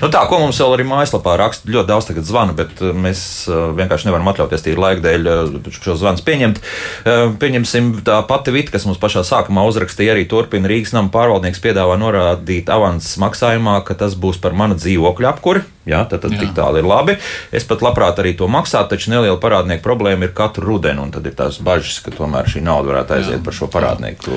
[0.00, 4.06] Nu tā, ko mums vēl arī mājaslapā raksta, ļoti daudz tagad zvana, bet mēs vienkārši
[4.06, 6.60] nevaram atļauties tīri laika dēļ šo zvanu pieņemt.
[7.00, 11.62] Uh, Pieņemsim, tā pati Vita, kas mums pašā sākumā uzrakstīja, arī turpina Rīgas nama pārvaldnieks
[11.64, 15.64] piedāvā norādīt avans maksājumā, ka tas būs par mana dzīvokļa apkuri.
[15.88, 16.42] Jā, tad, tad Jā.
[16.44, 17.16] tik tālu ir labi.
[17.56, 21.26] Es pat labprāt arī to maksātu, taču neliela parādnieku problēma ir katru rudenu, un tad
[21.26, 24.34] ir tās bažas, ka tomēr šī nauda varētu aiziet par šo parādnieku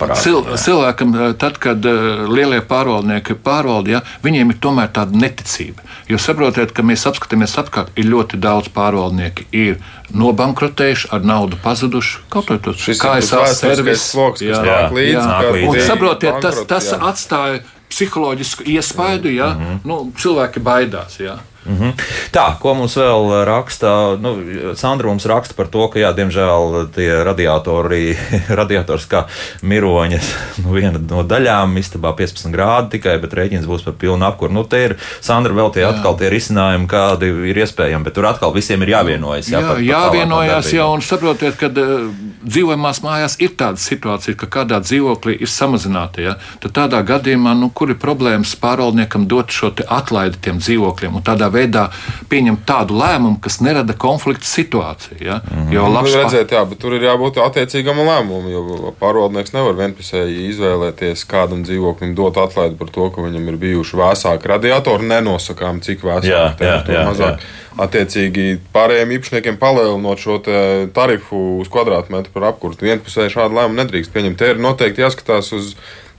[0.00, 0.24] parādu.
[0.24, 5.85] Cil, cilvēkam, eh, tad, kad uh, lielie pārvaldnieki pārvalda, ja, viņiem ir tomēr tāda neticība.
[6.06, 9.80] Jo saprotiet, ka mēs apskatāmies apkārt, ir ļoti daudz pārvaldnieki, ir
[10.14, 12.20] nobankrotējuši, ar naudu pazuduši.
[12.30, 14.60] Kaut tas ir kā tas es vēsturiskais sloks, kas Jā.
[14.62, 15.16] nāk līdzi.
[15.16, 15.24] Jā.
[15.32, 15.66] Nāk līdzi.
[15.66, 17.00] Un tie saprotiet, tas, tas jā.
[17.10, 19.50] atstāja psiholoģisku iespaidu, ja
[19.82, 21.18] nu, cilvēki baidās.
[21.66, 21.72] Ja.
[21.76, 21.90] Mhm.
[22.32, 23.90] Tā, ko mums vēl raksta,
[24.20, 24.34] nu,
[24.78, 28.16] Sandra mums raksta par to, ka, jā, diemžēl tie radiatori,
[28.60, 29.24] radiators kā
[29.66, 30.20] miroņa,
[30.62, 34.52] nu, viena no daļām, istabā 15 grādi tikai, bet rēķins būs par pilnu apkuru.
[34.56, 38.54] Nu, te ir, Sandra, vēl tie atkal tie risinājumi, kādi ir iespējami, bet tur atkal
[38.54, 39.50] visiem ir jāvienojas.
[39.52, 42.06] Jā, par- par jāvienojās jau un saprotiet, ka uh,
[42.46, 46.22] dzīvojamās mājās ir tāda situācija, ka kādā dzīvoklī ir samazināta.
[46.22, 46.34] Ja?
[46.62, 51.24] Tad tādā gadījumā, nu, kur ir problēmas pārvaldniekam dot šo te atlaidi tiem dzīvokļiem un
[51.26, 51.88] tādā veidā
[52.30, 55.18] pieņemt tādu lēmumu, kas nerada konflikta situāciju.
[55.20, 55.40] Ja?
[55.50, 55.72] Mhm.
[55.74, 59.74] Jo Nu, labs pa- redzēt, jā, bet tur ir jābūt attiecīgam lēmumam, jo pārvaldnieks nevar
[59.82, 65.06] vienpusēji izvēlēties kādam dzīvoklim dot atlaidi par to, ka viņam ir bijuši vēsāki radiatori.
[65.06, 67.46] Nenosakām, cik vēsāki jā, temperatūra jā, mazāk.
[67.76, 70.60] Attiecīgi pārējiem īpašniekiem palielinot šo te
[70.96, 72.84] tarifu uz kvadrātmetru par apkursu.
[72.86, 74.36] Vienpusēji šādu lēmumu nedrīkst pieņemt.
[74.40, 75.72] Te ir noteikti jāskatās uz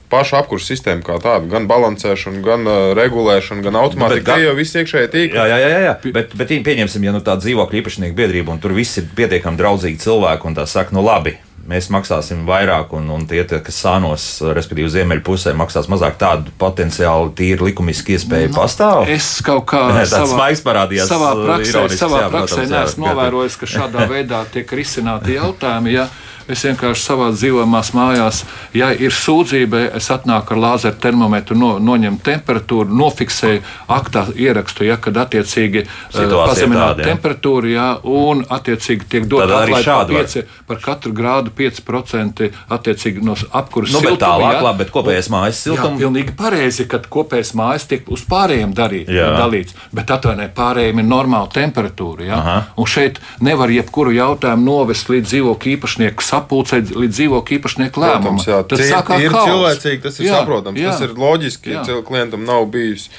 [0.09, 4.24] pašu apkursu sistēmu kā tādu, gan balansēšanu, gan uh, regulēšanu, gan automātiku.
[4.30, 5.36] gan- Tie jau viss iekšēji tīkli.
[5.36, 5.95] Jā, jā, jā, jā.
[6.15, 9.99] Bet, bet pieņemsim, ja nu tā dzīvokļa īpašnieku biedrība un tur viss ir pietiekami draudzīgi
[10.05, 11.36] cilvēki un tā saka, nu labi.
[11.68, 16.15] Mēs maksāsim vairāk, un, un tie, kas sānos, respektīvi, ziemeļu pusē, maksās mazāk.
[16.22, 19.03] Tādu potenciāli tīri likumiski iespēju Nu, pastāv.
[19.11, 23.59] Es kaut kā tāds smaigs parādījās, Savā uh, praksē, savā jā, praksē jā, neesmu novērojis,
[23.59, 25.97] ka šādā veidā tiek risināti jautājumi.
[25.97, 26.07] Ja?
[26.47, 28.41] Es vienkārši savā dzīvojamās mājās,
[28.77, 34.95] ja ir sūdzība, es atnāku ar lāzeru termometru, no, noņemu temperatūru, nofiksēju aktā ierakstu, ja,
[35.01, 37.09] kad attiecīgi eh, Situācija pazemināt tāda, jā.
[37.11, 43.35] temperatūru, ja, un attiecīgi tiek dot Tad arī atlaide par, katru grādu 5% attiecīgi no
[43.51, 44.63] apkuras Nu, bet siltuma, tālāk, ja.
[44.67, 46.01] labi, bet kopējais mājas Jā, siltums.
[46.01, 49.33] pilnīgi pareizi, ka kopējais mājas tiek uz pārējiem darīt, Jā.
[49.39, 49.75] dalīts.
[49.95, 52.27] Bet atvainojiet, pārējiem ir normāla temperatūra.
[52.27, 52.41] Ja?
[52.77, 58.39] Un šeit nevar jebkuru jautājumu novest līdz dzīvokļu īpašnieku sapulcei, līdz dzīvokļu īpašnieku lēmumam.
[58.41, 59.49] Sākās ir kaos.
[59.49, 60.93] cilvēcīgi, tas ir Jā, saprotams, jā.
[60.93, 61.73] tas ir loģiski.
[61.75, 63.09] Ja klientam nav bijis,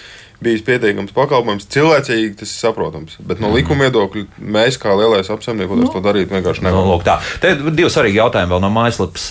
[0.44, 3.16] bijis pietiekams pakalpojums, cilvēcīgi tas ir saprotams.
[3.26, 6.90] Bet no likuma viedokļa mēs, kā lielais apsaimniekotājs, to darīt vienkārši Nu, nevaram.
[6.92, 7.16] lūk, tā.
[7.42, 9.24] Te ir divi svarīgi jautājumi vēl no mājaslapas.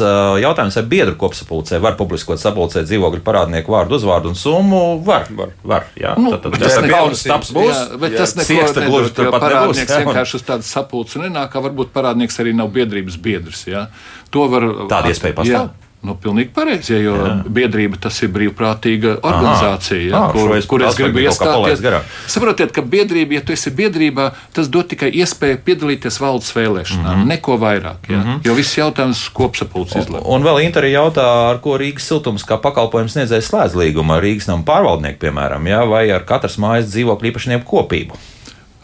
[0.44, 4.84] Jautājums, vai biedru kopsapulcē var publiskot sapulcē dzīvokļu parādnieku vārdu, uzvārdu un summu?
[5.08, 5.32] Var.
[5.40, 5.56] Var.
[5.64, 6.14] var jā.
[6.20, 7.72] Nu, tad, tad, bet tas ir kaunas taps būs.
[7.72, 8.26] Jā, bet Jā.
[8.26, 10.00] tas neko gluži turpat nebūs, Parādnieks jā.
[10.04, 13.64] vienkārši uz tādu sapulci nenāk, kā varbūt parādnieks arī nav biedrības biedrs.
[13.72, 13.88] Ja?
[14.36, 14.68] To var.
[14.92, 15.72] Tāda iespēja pastāv?
[15.72, 15.87] Jā.
[16.06, 17.32] Nu, pilnīgi pareizi, jo jā.
[17.50, 21.82] biedrība tas ir brīvprātīga organizācija, ja, Ah, kur, es kur es gribu iestāties.
[22.30, 27.24] Saprotiet, ka biedrība, ja tu esi biedrībā, tas dod tikai iespēju piedalīties valdes vēlēšanā, mm
[27.24, 27.34] -hmm.
[27.34, 28.12] neko vairāk.
[28.14, 28.40] Ja, mm -hmm.
[28.46, 30.22] Jo viss jautājums kopsapulces izlemj.
[30.26, 34.48] Un vēl Interi jautā, ar ko Rīgas siltums kā pakalpojums sniedzējs slēdz līgumu ar Rīgas
[34.48, 38.14] nama pārvaldnieku, piemēram, jā, vai ar katras mājas dzīvokļu īpašnieku kopību.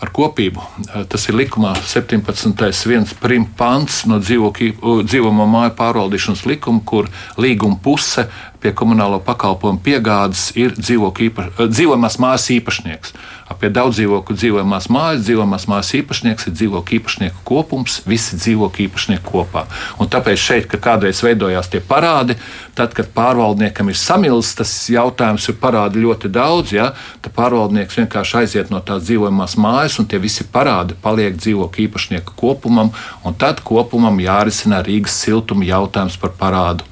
[0.04, 0.64] Ar kopību.
[1.10, 2.88] Tas ir likumā 17.
[2.90, 7.08] viens prim pants no dzīvojamo māju pārvaldīšanas likuma, kur
[7.40, 8.28] līguma puse
[8.64, 13.16] pie komunālo pakalpojumu piegādes ir dzīvojamās mājas īpašnieks.
[13.60, 19.26] Pie daudz dzīvokļu dzīvojamās mājas, dzīvojamās mājas īpašnieks ir dzīvokļu īpašnieku kopums, visi dzīvokļu īpašnieki
[19.28, 19.66] kopā.
[20.02, 22.38] Un tāpēc šeit, kad kādreiz veidojās tie parādi,
[22.78, 26.92] tad, kad pārvaldniekam ir samilsts, tas jautājums ir parādi ļoti daudz, ja,
[27.22, 32.38] tad pārvaldnieks vienkārši aiziet no tās dzīvojamās mājas, un tie visi parādi paliek dzīvokļu īpašnieku
[32.40, 32.94] kopumam,
[33.24, 36.90] un tad kopumam jārisina Rīgas siltuma jautājums par parādu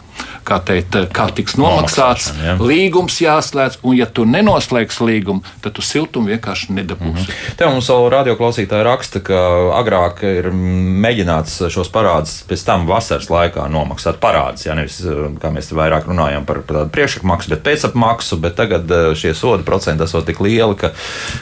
[0.48, 2.32] kā, teikt, kā tiks nomaksāts.
[2.42, 2.56] Ja.
[2.60, 7.28] Līgums jāslēdz, un ja tu nenoslēgsi līgumu, tad tu siltumu vienkārši nedabūsi.
[7.28, 7.56] Mm -hmm.
[7.58, 9.40] Te mums vēl radioklausītāji raksta, ka
[9.80, 14.66] agrāk ir mēģināts šos parādus pēc tam vasaras laikā nomaksāt parādus.
[14.66, 15.02] Ja nevis,
[15.42, 19.64] kā mēs vairāk runājam par, par tādu priekšapmaksu, bet pēcapmaksu, bet tagad eh, šie soda
[19.64, 20.92] procenti esot tik lieli, ka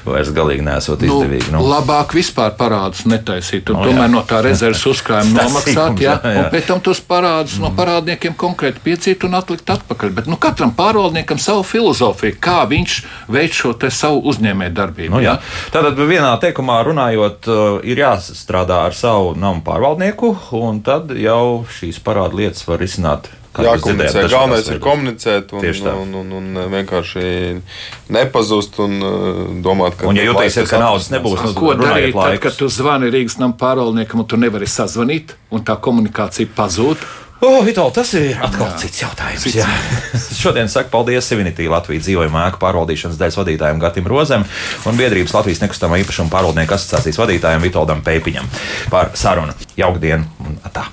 [0.06, 1.52] vairs galīgi nesot izdevīgi.
[1.52, 1.72] Nu, nu.
[1.74, 4.14] Labāk vispār parādus netaisīt, un no, tomēr jā.
[4.14, 6.43] no tā rezerves uzkrājuma nomaksāt, jā, jā, jā.
[6.43, 7.66] un pēc tam tos parādus mm.
[7.66, 10.13] no parādniekiem konkrēti piecīt un atlikt atpakaļ.
[10.17, 12.99] Bet nu, katram pārvaldniekam savu filozofiju, kā viņš
[13.31, 15.13] veic šo savu uzņēmēju darbību.
[15.15, 15.37] Nu, jā.
[15.73, 22.01] Tātad vienā teikumā runājot, uh, ir jāstrādā ar savu namu pārvaldnieku, un tad jau šīs
[22.03, 24.25] parāda lietas var risināt jākomunicē.
[24.29, 27.23] Galvenais ir komunicēt un, un, un, un, vienkārši
[28.13, 30.09] nepazust un uh, domāt, ka.
[30.09, 33.57] Un, ja jūtīsies, ka naudas nebūs, nu, ko darīt, tad, kad tu zvani Rīgas nama
[33.59, 37.03] pārvaldniekam un tu nevari sazvanīt, un tā komunikācija pazūd?
[37.39, 38.77] Oh, Vitāli, tas ir atkal jā.
[38.81, 39.45] cits jautājums.
[39.47, 40.27] Cits.
[40.41, 44.43] Šodien saku paldies Sivinitī Latvijas dzīvojuma ēku pārvaldīšanas daļas vadītājiem Gatim Rozem
[44.89, 48.51] un biedrības Latvijas nekustamā īpašuma pārvaldnieku asociācijas vadītājiem Vitoldam Pēpiņam
[48.91, 49.55] par sarunu.
[49.79, 50.89] Jauktdien un tā!